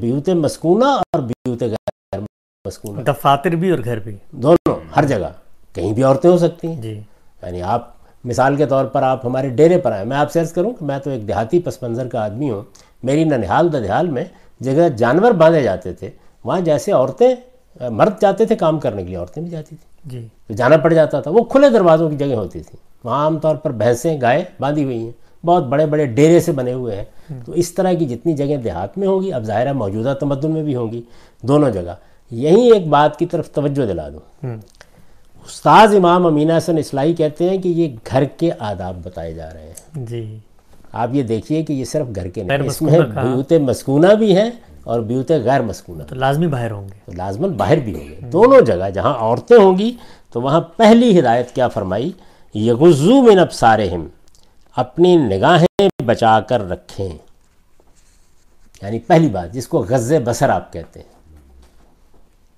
[0.00, 2.20] بیوت مسکونہ اور بیوت غیر
[2.64, 5.30] مسکونہ۔ دفاتر بھی اور گھر بھی۔ دونوں ہر جگہ۔
[5.72, 7.00] کہیں بھی عورتیں ہو سکتی ہیں۔ جی۔
[7.42, 7.94] یعنی آپ
[8.24, 10.84] مثال کے طور پر آپ ہمارے ڈیرے پر آئیں میں آپ سے عرض کروں کہ
[10.84, 12.62] میں تو ایک دیہاتی پس منظر کا آدمی ہوں۔
[13.02, 14.24] میری ننحال ددیال میں
[14.60, 16.10] جگہ جانور باندھے جاتے تھے۔
[16.44, 17.34] وہاں جیسے عورتیں
[17.90, 20.92] مرد جاتے تھے کام کرنے کے لیے عورتیں بھی جاتی تھیں۔ جی۔ تو جانا پڑ
[20.92, 24.44] جاتا تھا۔ وہ کھلے دروازوں کی جگہ ہوتی تھی وہاں عام طور پر بھینسیں گائے
[24.60, 25.12] باندھی ہوئی ہیں۔
[25.46, 27.04] بہت بڑے بڑے ڈیرے سے بنے ہوئے ہیں۔
[27.46, 30.62] تو اس طرح کی جتنی جگہ دیہات میں ہوں گی اب ظاہرہ موجودہ تمدن میں
[30.62, 31.02] بھی ہوں گی
[31.42, 31.94] دونوں جگہ۔
[32.30, 34.46] یہیں ایک بات کی طرف توجہ دلا دوں۔
[35.44, 39.62] استاذ امام امینہ حسن اسلائی کہتے ہیں کہ یہ گھر کے آداب بتائے جا رہے
[39.62, 40.38] ہیں۔ جی۔
[40.92, 44.50] آپ یہ دیکھیے کہ یہ صرف گھر کے نہیں اس میں۔ بیوت مسکونہ بھی ہیں
[44.84, 48.30] اور بیوت غیر مسکونہ۔ تو لازمی باہر ہوں گے۔ تو لازماً باہر بھی ہوں گے۔
[48.32, 49.92] دونوں جگہ جہاں عورتیں ہوں گی
[50.32, 52.12] تو وہاں پہلی ہدایت کیا فرمائی؟
[52.58, 54.08] یغزو من ابصارہم
[54.76, 57.18] اپنی نگاہیں بچا کر رکھیں۔
[58.82, 61.08] یعنی پہلی بات جس کو غز بسر آپ کہتے ہیں۔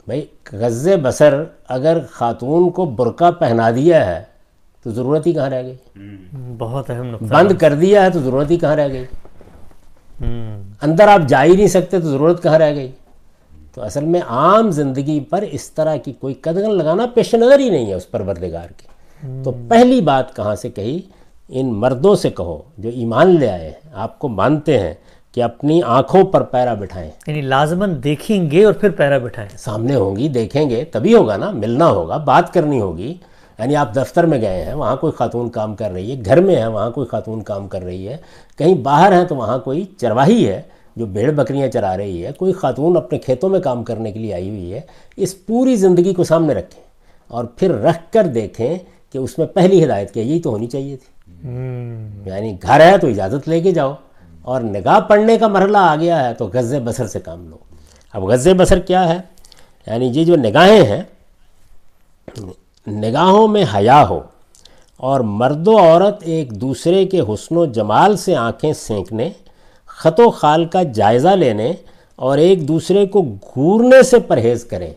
[0.06, 4.24] بھائی غز بسر اگر خاتون کو برقع پہنا دیا ہے
[4.82, 5.76] تو ضرورت ہی کہاں رہ گئی؟
[6.58, 9.04] بہت اہم بند کر دیا ہے تو ضرورت ہی کہاں رہ گئی؟
[10.82, 12.92] اندر آپ جا ہی نہیں سکتے تو ضرورت کہاں رہ گئی؟
[13.74, 17.70] تو اصل میں عام زندگی پر اس طرح کی کوئی قدغن لگانا پیش نظر ہی
[17.70, 18.86] نہیں ہے اس پروردگار کی
[19.44, 21.00] تو پہلی بات کہاں سے کہی؟
[21.48, 24.94] ان مردوں سے کہو جو ایمان لے آئے ہیں۔ آپ کو مانتے ہیں
[25.32, 29.94] کہ اپنی آنکھوں پر پیرا بٹھائیں۔ یعنی لازماً دیکھیں گے اور پھر پیرا بٹھائیں۔ سامنے
[29.94, 33.14] ہوں گی دیکھیں گے تبھی ہوگا نا ملنا ہوگا بات کرنی ہوگی۔
[33.58, 36.56] یعنی آپ دفتر میں گئے ہیں وہاں کوئی خاتون کام کر رہی ہے گھر میں
[36.56, 38.16] ہے وہاں کوئی خاتون کام کر رہی ہے
[38.58, 40.62] کہیں باہر ہیں تو وہاں کوئی چرواہی ہے
[40.96, 44.34] جو بھیڑ بکریاں چرا رہی ہے کوئی خاتون اپنے کھیتوں میں کام کرنے کے لیے
[44.34, 44.80] آئی ہوئی ہے
[45.16, 46.82] اس پوری زندگی کو سامنے رکھیں
[47.28, 48.78] اور پھر رکھ کر دیکھیں
[49.12, 51.18] کہ اس میں پہلی ہدایت کیا یہی تو ہونی چاہیے تھی۔
[52.26, 53.94] یعنی گھر ہے تو اجازت لے کے جاؤ۔
[54.42, 57.56] اور نگاہ پڑھنے کا مرحلہ آ گیا ہے تو غز بسر سے کام لو۔
[58.12, 59.18] اب غز بسر کیا ہے؟
[59.86, 61.02] یعنی یہ جو نگاہیں ہیں
[62.88, 64.20] نگاہوں میں حیا ہو
[64.96, 69.30] اور مرد و عورت ایک دوسرے کے حسن و جمال سے آنکھیں سینکنے
[69.86, 71.72] خط و خال کا جائزہ لینے
[72.16, 74.92] اور ایک دوسرے کو گھورنے سے پرہیز کریں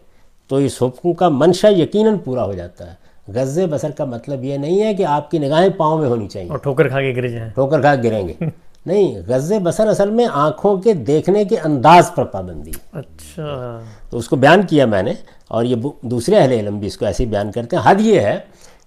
[0.47, 3.01] تو اس حکم کا منشا یقیناً پورا ہو جاتا ہے۔
[3.34, 6.50] غز بسر کا مطلب یہ نہیں ہے کہ آپ کی نگاہیں پاؤں میں ہونی چاہیے
[6.50, 8.34] اور ٹھوکر کھا کے گر جائیں ٹھوکر کھا کے گریں گے۔
[8.86, 13.80] نہیں غز بسر اصل میں آنکھوں کے دیکھنے کے انداز پر پابندی اچھا۔
[14.10, 15.14] تو اس کو بیان کیا میں نے
[15.48, 18.38] اور یہ دوسرے اہل علم بھی اس کو ایسے بیان کرتے ہیں۔ حد یہ ہے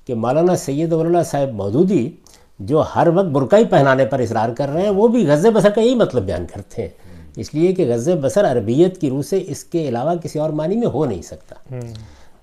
[0.07, 2.11] کہ مولانا سید اللہ صاحب مودودی
[2.59, 5.81] جو ہر وقت برقعی پہنانے پر اصرار کر رہے ہیں وہ بھی غز بسر کا
[5.81, 6.89] یہی مطلب بیان کرتے ہیں۔
[7.37, 10.77] اس لیے کہ غز بسر عربیت کی روح سے اس کے علاوہ کسی اور معنی
[10.77, 11.75] میں ہو نہیں سکتا۔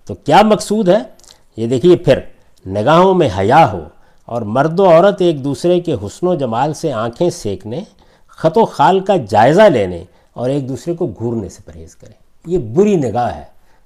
[0.06, 0.97] تو کیا مقصود ہے؟
[1.62, 2.20] یہ دیکھیے پھر
[2.68, 3.84] نگاہوں میں حیا ہو
[4.26, 7.82] اور مرد و عورت ایک دوسرے کے حسن و جمال سے آنکھیں سیکنے
[8.28, 10.03] خط و خال کا جائزہ لینے
[10.34, 12.14] اور ایک دوسرے کو گھورنے سے پرہیز کریں۔
[12.45, 13.43] یہ بری نگاہ ہے۔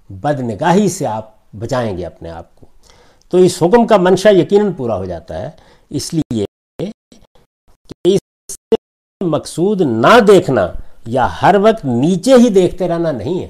[0.10, 2.66] بد نگاہی سے آپ بچائیں گے اپنے آپ کو۔
[3.30, 5.50] تو اس حکم کا منشا یقیناً پورا ہو جاتا ہے۔
[5.90, 6.46] اس لیے
[7.88, 10.72] کہ اس سے مقصود نہ دیکھنا
[11.06, 13.48] یا ہر وقت نیچے ہی دیکھتے رہنا نہیں ہے۔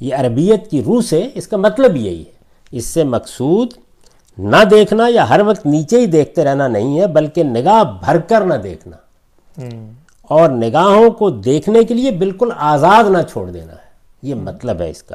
[0.00, 2.35] یہ عربیت کی روح سے اس کا مطلب یہی ہے۔
[2.70, 3.68] اس سے مقصود
[4.38, 8.40] نہ دیکھنا یا ہر وقت نیچے ہی دیکھتے رہنا نہیں ہے بلکہ نگاہ بھر کر
[8.40, 8.96] نہ دیکھنا۔
[10.22, 13.86] اور نگاہوں کو دیکھنے کے لیے بالکل آزاد نہ چھوڑ دینا ہے۔
[14.22, 15.14] یہ مطلب ہے اس کا۔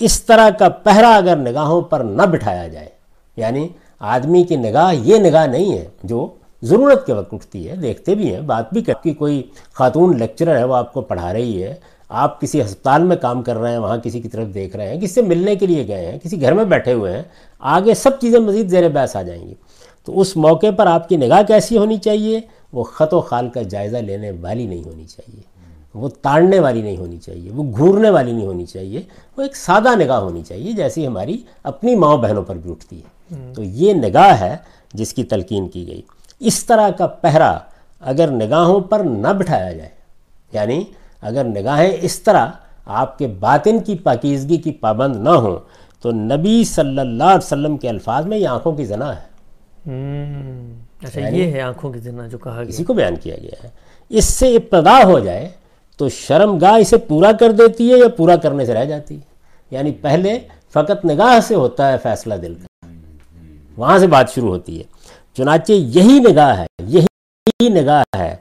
[0.00, 2.88] اس طرح کا پہرا اگر نگاہوں پر نہ بٹھایا جائے
[3.36, 3.68] یعنی
[3.98, 6.28] آدمی کی نگاہ یہ نگاہ نہیں ہے جو
[6.62, 10.64] ضرورت کے وقت اٹھتی ہے دیکھتے بھی ہیں بات بھی کرتی کوئی خاتون لیکچرر ہے
[10.64, 11.74] وہ آپ کو پڑھا رہی ہے
[12.10, 14.96] آپ کسی ہسپتال میں کام کر رہے ہیں وہاں کسی کی طرف دیکھ رہے ہیں
[14.96, 17.22] کسی سے ملنے کے لیے گئے ہیں کسی گھر میں بیٹھے ہوئے ہیں
[17.58, 19.54] آگے سب چیزیں مزید زیر بحث آ جائیں گی۔
[20.04, 22.40] تو اس موقع پر آپ کی نگاہ کیسی ہونی چاہیے؟
[22.72, 25.40] وہ خط و خال کا جائزہ لینے والی نہیں ہونی چاہیے۔
[25.94, 29.02] وہ تاڑنے والی نہیں ہونی چاہیے۔ وہ گھورنے والی نہیں ہونی چاہیے۔
[29.36, 33.20] وہ ایک سادہ نگاہ ہونی چاہیے جیسی ہماری اپنی ماں بہنوں پر بھی اٹھتی ہے۔
[33.54, 34.56] تو یہ نگاہ ہے
[34.94, 36.02] جس کی تلقین کی گئی۔
[36.40, 37.58] اس طرح کا پہرا
[38.00, 39.88] اگر نگاہوں پر نہ بٹھایا جائے
[40.52, 40.84] یعنی
[41.20, 42.46] اگر نگاہیں اس طرح
[42.86, 45.56] آپ کے باطن کی پاکیزگی کی پابند نہ ہوں
[46.00, 49.30] تو نبی صلی اللہ علیہ وسلم کے الفاظ میں یہ آنکھوں کی زنا ہے۔
[51.02, 53.68] اچھا یہ ہے آنکھوں کی زنا جو کہا گیا۔ اسی کو بیان کیا گیا ہے۔
[54.08, 55.48] اس سے ابتدا ہو جائے
[55.96, 59.20] تو شرم گاہ اسے پورا کر دیتی ہے یا پورا کرنے سے رہ جاتی ہے؟
[59.70, 60.38] یعنی پہلے
[60.72, 62.88] فقط نگاہ سے ہوتا ہے فیصلہ دل کا۔
[63.76, 64.84] وہاں سے بات شروع ہوتی ہے۔
[65.36, 68.36] چنانچہ یہی نگاہ ہے یہی نگاہ ہے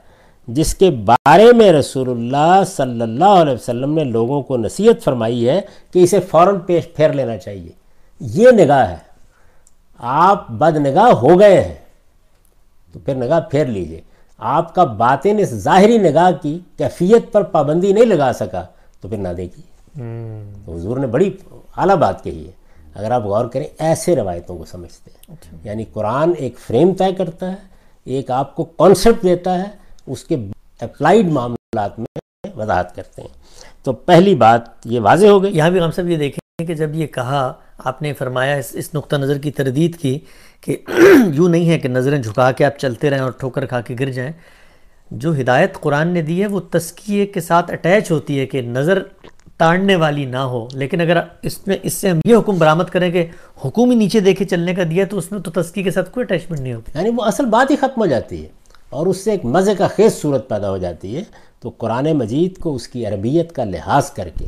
[0.54, 5.50] جس کے بارے میں رسول اللہ صلی اللہ علیہ وسلم نے لوگوں کو نصیحت فرمائی
[5.50, 7.72] ہے کہ اسے فوراً پیش پھیر لینا چاہیے۔
[8.20, 8.96] یہ نگاہ ہے۔
[9.98, 11.76] آپ بد نگاہ ہو گئے ہیں۔
[12.94, 14.02] تو پھر نگاہ پھیر لیجیے۔
[14.38, 18.64] آپ کا باطن اس ظاہری نگاہ کی کیفیت پر پابندی نہیں لگا سکا۔
[19.02, 19.66] تو پھر نہ دیکھیے۔
[20.66, 21.38] تو حضور نے بڑی
[21.78, 22.52] اعلیٰ بات کہی ہے۔
[22.96, 27.14] اگر آپ غور کریں ایسے روایتوں کو سمجھتے ہیں۔ اچھا۔ یعنی قرآن ایک فریم طے
[27.14, 27.56] کرتا ہے
[28.06, 30.36] ایک آپ کو کانسیپٹ دیتا ہے اس کے
[30.82, 32.22] اپلائیڈ معاملات میں
[32.58, 33.30] وضاحت کرتے ہیں۔
[33.84, 36.96] تو پہلی بات یہ واضح ہو گئی۔ یہاں بھی ہم سب یہ دیکھیں کہ جب
[36.96, 40.20] یہ کہا آپ نے فرمایا اس اس نقطہ نظر کی تردید کی
[40.62, 40.78] کہ
[41.34, 44.10] یوں نہیں ہے کہ نظریں جھکا کے آپ چلتے رہیں اور ٹھوکر کھا کے گر
[44.12, 44.32] جائیں۔
[45.12, 49.04] جو ہدایت قرآن نے دی ہے وہ تسکیے کے ساتھ اٹیچ ہوتی ہے کہ نظر
[49.58, 53.12] تاڑنے والی نہ ہو۔ لیکن اگر اس میں اس سے ہم یہ حکم برآمد کریں
[53.12, 53.26] کہ
[53.66, 56.60] حکومی نیچے دیکھے چلنے کا دیا تو اس میں تو تسکی کے ساتھ کوئی اٹیچمنٹ
[56.60, 58.59] نہیں ہوتی۔ یعنی وہ اصل بات ہی ختم ہو جاتی ہے۔
[58.90, 61.24] اور اس سے ایک مزے کا خیز صورت پیدا ہو جاتی ہے۔
[61.60, 64.46] تو قرآن مجید کو اس کی عربیت کا لحاظ کر کے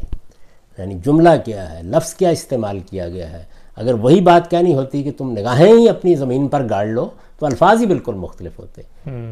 [0.78, 3.44] یعنی جملہ کیا ہے لفظ کیا استعمال کیا گیا ہے
[3.76, 7.46] اگر وہی بات کہنی ہوتی کہ تم نگاہیں ہی اپنی زمین پر گاڑ لو تو
[7.46, 8.82] الفاظ ہی بالکل مختلف ہوتے۔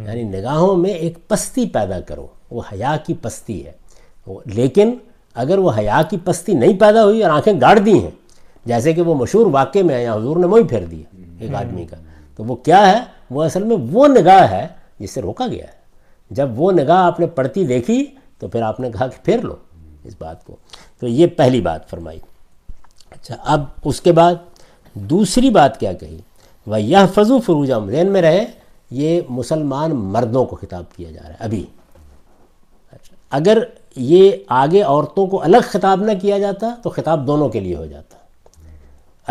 [0.05, 3.72] یعنی نگاہوں میں ایک پستی پیدا کرو وہ حیا کی پستی ہے۔
[4.45, 4.95] لیکن
[5.34, 8.12] اگر وہ حیا کی پستی نہیں پیدا ہوئی اور آنکھیں گاڑ دی ہیں
[8.66, 11.97] جیسے کہ وہ مشہور واقعے میں یا حضور نے وہی پھیر دیا ایک آدمی کا۔
[12.36, 12.99] تو وہ کیا ہے؟
[13.32, 14.68] وہ اصل میں وہ نگاہ ہے
[14.99, 15.79] جس سے روکا گیا ہے۔
[16.29, 18.05] جب وہ نگاہ آپ نے پڑتی دیکھی
[18.39, 19.55] تو پھر آپ نے کہا کہ پھیر لو
[20.03, 20.55] اس بات کو۔
[20.99, 22.19] تو یہ پہلی بات فرمائی۔
[23.09, 24.35] اچھا اب اس کے بعد
[24.93, 26.17] دوسری بات کیا کہی؟
[26.67, 28.45] وہ یہ فضو فروجہ ذہن میں رہے،
[28.91, 31.65] یہ مسلمان مردوں کو خطاب کیا جا رہا ہے ابھی۔
[32.91, 33.57] اچھا اگر
[33.95, 37.85] یہ آگے عورتوں کو الگ خطاب نہ کیا جاتا تو خطاب دونوں کے لیے ہو
[37.85, 38.15] جاتا۔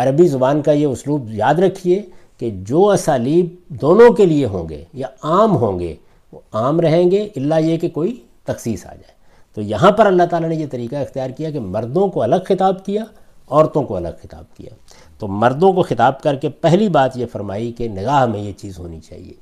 [0.03, 2.01] عربی زبان کا یہ اسلوب یاد رکھیے۔
[2.39, 5.95] کہ جو اسالیب دونوں کے لیے ہوں گے یا عام ہوں گے،
[6.31, 9.19] وہ عام رہیں گے اللہ یہ کہ کوئی تخصیص آ جائے۔
[9.53, 12.85] تو یہاں پر اللہ تعالیٰ نے یہ طریقہ اختیار کیا کہ مردوں کو الگ خطاب
[12.85, 13.03] کیا،
[13.49, 14.69] عورتوں کو الگ خطاب کیا۔
[15.19, 18.79] تو مردوں کو خطاب کر کے پہلی بات یہ فرمائی کہ نگاہ میں یہ چیز
[18.79, 19.33] ہونی چاہیے۔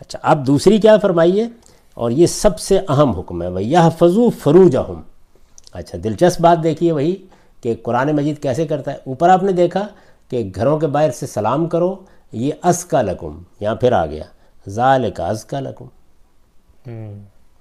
[0.00, 1.46] اچھا اب دوسری کیا فرمائیے؟
[1.94, 4.76] اور یہ سب سے اہم حکم ہے وہ یہ فضو فروج
[5.72, 7.16] اچھا دلچسپ بات دیکھیے وہی
[7.60, 9.86] کہ قرآن مجید کیسے کرتا ہے؟ اوپر آپ نے دیکھا
[10.28, 11.96] کہ گھروں کے باہر سے سلام کرو
[12.32, 14.24] یہ از کا لکم یہاں پھر آ گیا
[14.68, 15.84] ظال کا از کا لکم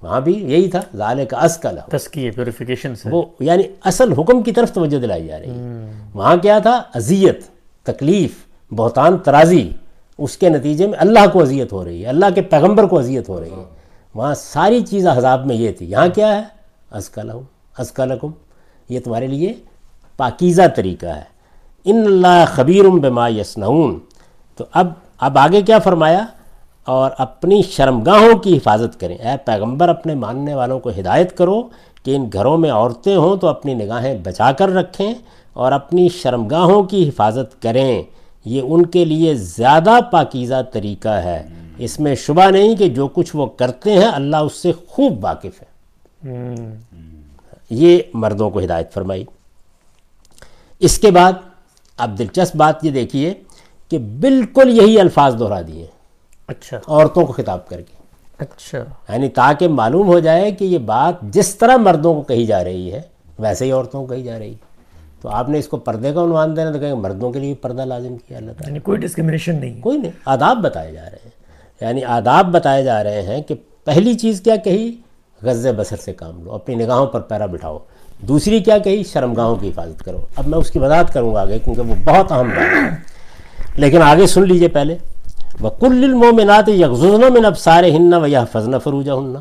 [0.03, 4.13] وہاں بھی یہی تھا ظال کا از کا لکم تسکیے پیوریفیکیشن سے۔ وہ یعنی اصل
[4.13, 7.43] حکم کی طرف توجہ دلائی جا رہی ہے۔ وہاں کیا تھا؟ اذیت
[7.83, 8.31] تکلیف
[8.71, 9.69] بہتان ترازی۔
[10.17, 13.29] اس کے نتیجے میں اللہ کو اذیت ہو رہی ہے اللہ کے پیغمبر کو اذیت
[13.29, 13.63] ہو رہی ہے۔
[14.15, 16.43] وہاں ساری چیز حضاب میں یہ تھی۔ یہاں کیا ہے؟
[16.91, 17.41] از کا لہم
[17.77, 18.31] از کا لکم
[18.89, 19.53] یہ تمہارے لیے
[20.17, 21.39] پاکیزہ طریقہ ہے۔
[21.85, 23.99] ان اللہ خبیرم بما یسنعون
[24.59, 24.87] تو اب
[25.19, 26.25] اب آگے کیا فرمایا؟
[26.85, 31.67] اور اپنی شرمگاہوں کی حفاظت کریں۔ اے پیغمبر، اپنے ماننے والوں کو ہدایت کرو
[32.03, 35.13] کہ ان گھروں میں عورتیں ہوں تو اپنی نگاہیں بچا کر رکھیں
[35.53, 38.03] اور اپنی شرمگاہوں کی حفاظت کریں۔
[38.45, 41.47] یہ ان کے لیے زیادہ پاکیزہ طریقہ ہے۔
[41.77, 45.61] اس میں شبہ نہیں کہ جو کچھ وہ کرتے ہیں، اللہ اس سے خوب واقف
[45.61, 45.69] ہے۔
[47.69, 49.25] یہ مردوں کو ہدایت فرمائی۔
[50.79, 51.33] اس کے بعد
[51.97, 53.33] اب دلچسپ بات یہ دیکھیے
[53.89, 55.85] کہ بالکل یہی الفاظ دہرا دیے
[56.47, 57.99] اچھا۔ عورتوں کو خطاب کر کے۔
[58.37, 58.77] اچھا۔
[59.09, 62.93] یعنی تاکہ معلوم ہو جائے کہ یہ بات جس طرح مردوں کو کہی جا رہی
[62.93, 63.01] ہے
[63.39, 64.69] ویسے ہی عورتوں کو کہی جا رہی ہے۔
[65.21, 67.81] تو آپ نے اس کو پردے کا عنوان دینا تو کہیں مردوں کے لیے پردہ
[67.81, 71.31] لازم کیا اللہ تعالیٰ۔ یعنی کوئی ڈسکرمنیشن نہیں کوئی نہیں آداب بتائے جا رہے ہیں۔
[71.81, 74.95] یعنی آداب بتائے جا رہے ہیں کہ پہلی چیز کیا کہی؟
[75.43, 77.77] غز بسر سے کام لو اپنی نگاہوں پر پیرا بٹھاؤ۔
[78.21, 81.59] دوسری کیا کہی؟ شرمگاہوں کی حفاظت کرو۔ اب میں اس کی وضاحت کروں گا آگے
[81.59, 83.18] کیونکہ وہ بہت اہم بات ہے۔
[83.79, 84.97] لیکن آگے سن لیجیے پہلے.
[85.61, 89.35] وہ کل المومنات یکزن من اب سارے ہن و یا فضن فروجہ ہن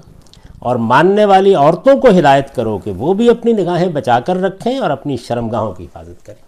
[0.59, 4.79] اور ماننے والی عورتوں کو ہدایت کرو کہ وہ بھی اپنی نگاہیں بچا کر رکھیں
[4.79, 6.43] اور اپنی شرمگاہوں کی حفاظت کریں.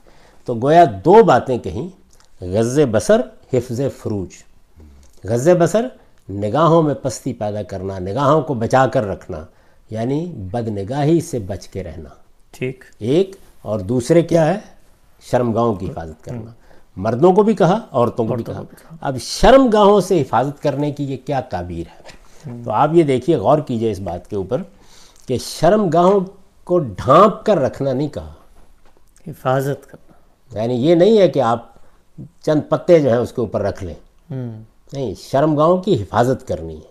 [0.46, 1.88] تو گویا دو باتیں کہیں.
[2.40, 3.20] غز بسر
[3.52, 4.28] حفظ فروج.
[5.24, 5.86] غز بسر
[6.28, 9.44] نگاہوں میں پستی پیدا کرنا نگاہوں کو بچا کر رکھنا
[9.90, 12.08] یعنی بد نگاہی سے بچ کے رہنا.
[12.50, 12.84] ٹھیک.
[12.98, 14.58] ایک اور دوسرے کیا ہے؟
[15.30, 16.50] شرمگاہوں کی حفاظت کرنا.
[17.00, 18.62] مردوں کو بھی کہا عورتوں کو بھی کہا۔
[19.00, 22.02] اب شرمگاہوں سے حفاظت کرنے کی یہ کیا تعبیر ہے؟
[22.64, 24.62] تو آپ یہ دیکھیے غور کیجیے اس بات کے اوپر
[25.26, 26.20] کہ شرمگاہوں
[26.64, 28.32] کو ڈھانپ کر رکھنا نہیں کہا۔
[29.26, 30.12] حفاظت کرنا۔
[30.60, 31.72] یعنی یہ نہیں ہے کہ آپ
[32.42, 33.94] چند پتے جو ہیں اس کے اوپر رکھ لیں۔
[34.92, 36.90] نہیں شرم گاہوں کی حفاظت کرنی ہے۔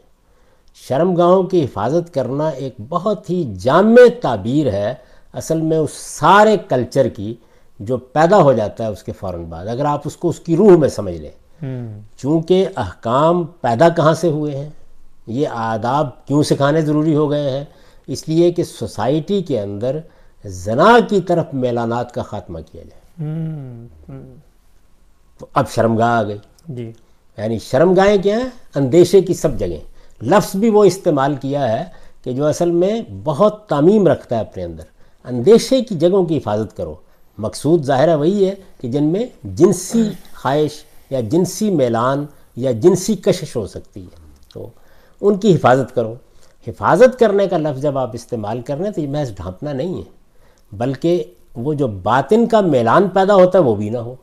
[0.76, 4.93] شرم گاہوں کی حفاظت کرنا ایک بہت ہی جامع تعبیر ہے۔
[5.34, 7.36] اصل میں اس سارے کلچر کی
[7.80, 10.57] جو پیدا ہو جاتا ہے اس کے فوراً بعد اگر آپ اس کو اس کی
[10.57, 11.32] روح میں سمجھ لیں۔
[12.17, 14.69] چونکہ احکام پیدا کہاں سے ہوئے ہیں؟
[15.27, 17.65] یہ آداب کیوں سکھانے ضروری ہو گئے ہیں؟
[18.07, 19.99] اس لیے کہ سوسائٹی کے اندر
[20.45, 23.25] زنا کی طرف میلانات کا خاتمہ کیا جائے۔
[25.39, 26.91] تو اب شرمگاہ آ گئی۔ جی۔
[27.38, 29.82] یعنی شرمگاہیں کیا ہیں؟ اندیشے کی سب جگہیں۔
[30.21, 31.84] لفظ بھی وہ استعمال کیا ہے
[32.23, 34.84] کہ جو اصل میں بہت تعمیم رکھتا ہے اپنے اندر۔
[35.23, 36.95] اندیشے کی جگہوں کی حفاظت کرو۔
[37.40, 40.72] مقصود ظاہرہ وہی ہے کہ جن میں جنسی خواہش
[41.10, 42.26] یا جنسی میلان
[42.56, 44.16] یا جنسی کشش ہو سکتی ہے۔
[44.54, 44.70] تو
[45.22, 46.16] ان کی حفاظت کرو۔
[46.68, 49.98] حفاظت کرنے کا لفظ جب آپ استعمال کر رہے ہیں تو یہ محض ڈھانپنا نہیں
[49.98, 50.04] ہے،
[50.72, 51.24] بلکہ
[51.56, 54.16] وہ جو باطن کا میلان پیدا ہوتا ہے وہ بھی نہ ہو۔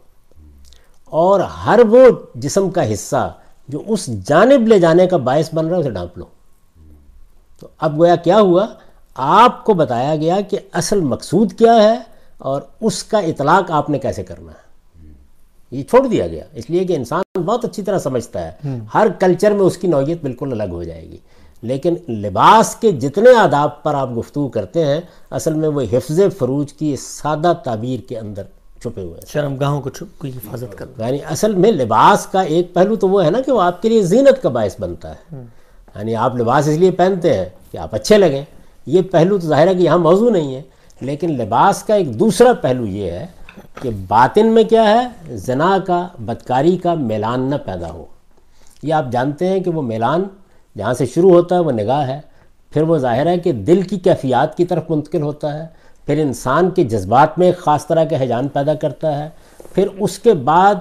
[1.04, 3.34] اور ہر وہ جسم کا حصہ
[3.68, 6.24] جو اس جانب لے جانے کا باعث بن رہا ہے، اسے ڈھانپ لو۔
[7.60, 8.66] تو اب گویا کیا ہوا؟
[9.14, 13.98] آپ کو بتایا گیا کہ اصل مقصود کیا ہے۔ اور اس کا اطلاق آپ نے
[13.98, 14.66] کیسے کرنا ہے؟
[15.70, 18.52] یہ چھوڑ دیا گیا۔ اس لیے کہ انسان بہت اچھی طرح سمجھتا ہے۔
[18.94, 21.16] ہر کلچر میں اس کی نوعیت بالکل الگ ہو جائے گی۔
[21.62, 26.72] لیکن لباس کے جتنے آداب پر آپ گفتگو کرتے ہیں اصل میں وہ حفظ فروج
[26.72, 28.42] کی سادہ تعبیر کے اندر
[28.82, 32.40] چھپے ہوئے ہیں۔ شرم گاہوں کو چھپ کی حفاظت کرنا۔ یعنی اصل میں لباس کا
[32.40, 35.10] ایک پہلو تو وہ ہے نا کہ وہ آپ کے لیے زینت کا باعث بنتا
[35.10, 35.36] ہے۔
[35.96, 38.44] یعنی آپ لباس اس لیے پہنتے ہیں کہ آپ اچھے لگیں۔
[38.86, 40.62] یہ پہلو تو ظاہر ہے کہ یہاں موضوع نہیں ہے۔
[41.00, 43.26] لیکن لباس کا ایک دوسرا پہلو یہ ہے
[43.82, 48.04] کہ باطن میں کیا ہے؟ زنا کا بدکاری کا میلان نہ پیدا ہو۔
[48.82, 50.24] یہ آپ جانتے ہیں کہ وہ میلان
[50.78, 52.20] جہاں سے شروع ہوتا ہے وہ نگاہ ہے۔
[52.70, 55.66] پھر وہ ظاہر ہے کہ دل کی کیفیات کی طرف منتقل ہوتا ہے۔
[56.06, 59.28] پھر انسان کے جذبات میں ایک خاص طرح کے حیجان پیدا کرتا ہے۔
[59.74, 60.74] پھر اس کے بعد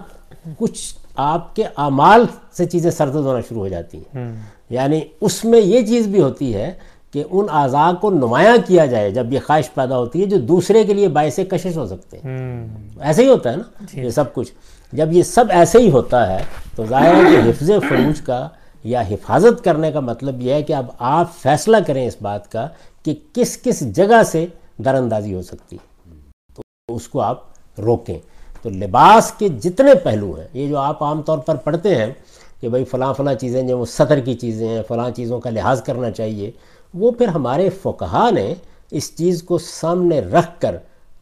[0.57, 2.25] کچھ آپ کے اعمال
[2.57, 4.33] سے چیزیں سرد ہونا شروع ہو جاتی ہیں۔
[4.69, 6.73] یعنی اس میں یہ چیز بھی ہوتی ہے
[7.15, 10.83] کہ ان اعضاء کو نمایاں کیا جائے جب یہ خواہش پیدا ہوتی ہے جو دوسرے
[10.83, 12.67] کے لیے باعث کشش ہو سکتے ہیں۔
[12.99, 14.51] ایسے ہی ہوتا ہے نا جی۔ یہ سب کچھ۔
[14.93, 16.43] جب یہ سب ایسے ہی ہوتا ہے
[16.75, 18.47] تو ظاہر ہے کہ حفظ فروج کا
[18.83, 22.67] یا حفاظت کرنے کا مطلب یہ ہے کہ اب آپ فیصلہ کریں اس بات کا
[23.03, 24.45] کہ کس کس جگہ سے
[24.77, 26.11] در اندازی ہو سکتی ہے۔
[26.55, 27.41] تو اس کو آپ
[27.79, 28.19] روکیں۔
[28.61, 32.13] تو لباس کے جتنے پہلو ہیں یہ جو آپ عام طور پر پڑھتے ہیں
[32.61, 35.83] کہ بھئی فلاں فلاں چیزیں جو وہ سطر کی چیزیں ہیں فلاں چیزوں کا لحاظ
[35.83, 36.51] کرنا چاہیے۔
[36.95, 38.53] وہ پھر ہمارے فقہا نے
[38.91, 40.75] اس چیز کو سامنے رکھ کر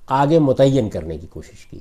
[0.07, 1.79] آگے متعین کرنے کی کوشش کی۔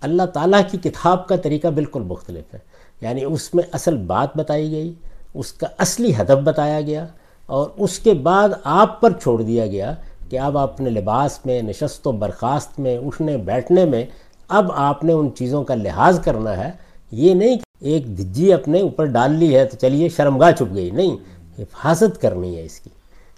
[0.00, 2.58] اللہ تعالیٰ کی کتاب کا طریقہ بالکل مختلف ہے۔
[3.00, 4.92] یعنی اس میں اصل بات بتائی گئی،
[5.34, 7.06] اس کا اصلی ہدف بتایا گیا
[7.46, 9.94] اور اس کے بعد آپ پر چھوڑ دیا گیا
[10.28, 14.06] کہ اب اپنے لباس میں، نشست و برخاست میں، اٹھنے، بیٹھنے میں
[14.48, 16.70] اب آپ نے ان چیزوں کا لحاظ کرنا ہے۔
[17.10, 20.90] یہ نہیں کہ ایک دھجی اپنے اوپر ڈال لی ہے تو چلیے شرمگاہ چھپ گئی۔
[20.90, 21.16] نہیں
[21.60, 22.90] حفاظت کرنی ہے اس کی۔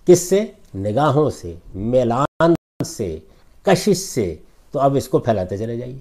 [0.07, 0.45] کس سے؟
[0.75, 2.55] نگاہوں سے میلان
[2.87, 3.19] سے
[3.63, 4.37] کشش سے۔
[4.73, 5.99] تو اب اس کو پھیلاتے چلے جائیے۔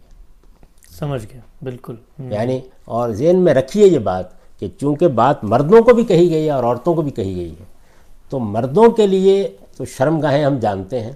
[0.99, 4.25] سمجھ گیا بالکل۔ یعنی اور ذہن میں رکھیے یہ بات
[4.59, 7.49] کہ چونکہ بات مردوں کو بھی کہی گئی ہے اور عورتوں کو بھی کہی گئی
[7.49, 7.63] ہے
[8.29, 11.11] تو مردوں کے لیے تو شرم گاہیں ہم جانتے ہیں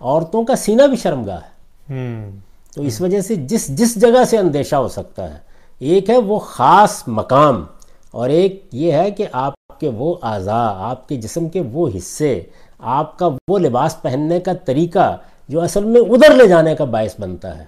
[0.00, 2.28] عورتوں کا سینہ بھی شرم گاہ ہے
[2.74, 5.38] تو اس وجہ سے جس جس جگہ سے اندیشہ ہو سکتا ہے
[5.78, 7.64] ایک ہے وہ خاص مقام
[8.10, 12.42] اور ایک یہ ہے کہ آپ کے وہ اعضاء آپ کے جسم کے وہ حصے
[12.78, 15.16] آپ کا وہ لباس پہننے کا طریقہ
[15.48, 17.64] جو اصل میں ادھر لے جانے کا باعث بنتا ہے۔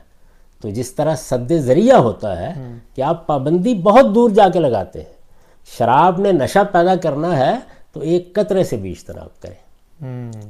[0.63, 2.53] تو جس طرح صد ذریعہ ہوتا ہے
[2.95, 5.21] کہ آپ پابندی بہت دور جا کے لگاتے ہیں۔
[5.79, 7.55] شراب نے نشہ پیدا کرنا ہے
[7.93, 9.55] تو ایک قطرے سے بھی اجتناب کریں۔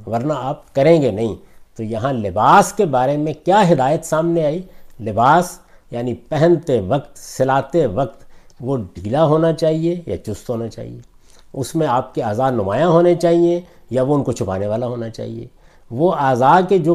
[0.09, 1.35] ورنہ آپ کریں گے نہیں۔
[1.77, 4.61] تو یہاں لباس کے بارے میں کیا ہدایت سامنے آئی؟
[4.99, 5.59] لباس
[5.91, 8.23] یعنی پہنتے وقت سلاتے وقت
[8.61, 11.10] وہ ڈھیلا ہونا چاہیے یا چست ہونا چاہیے؟
[11.53, 15.09] اس میں آپ کے اعضاء نمایاں ہونے چاہیے یا وہ ان کو چھپانے والا ہونا
[15.09, 15.47] چاہیے۔
[15.91, 16.93] وہ اعضاء کے جو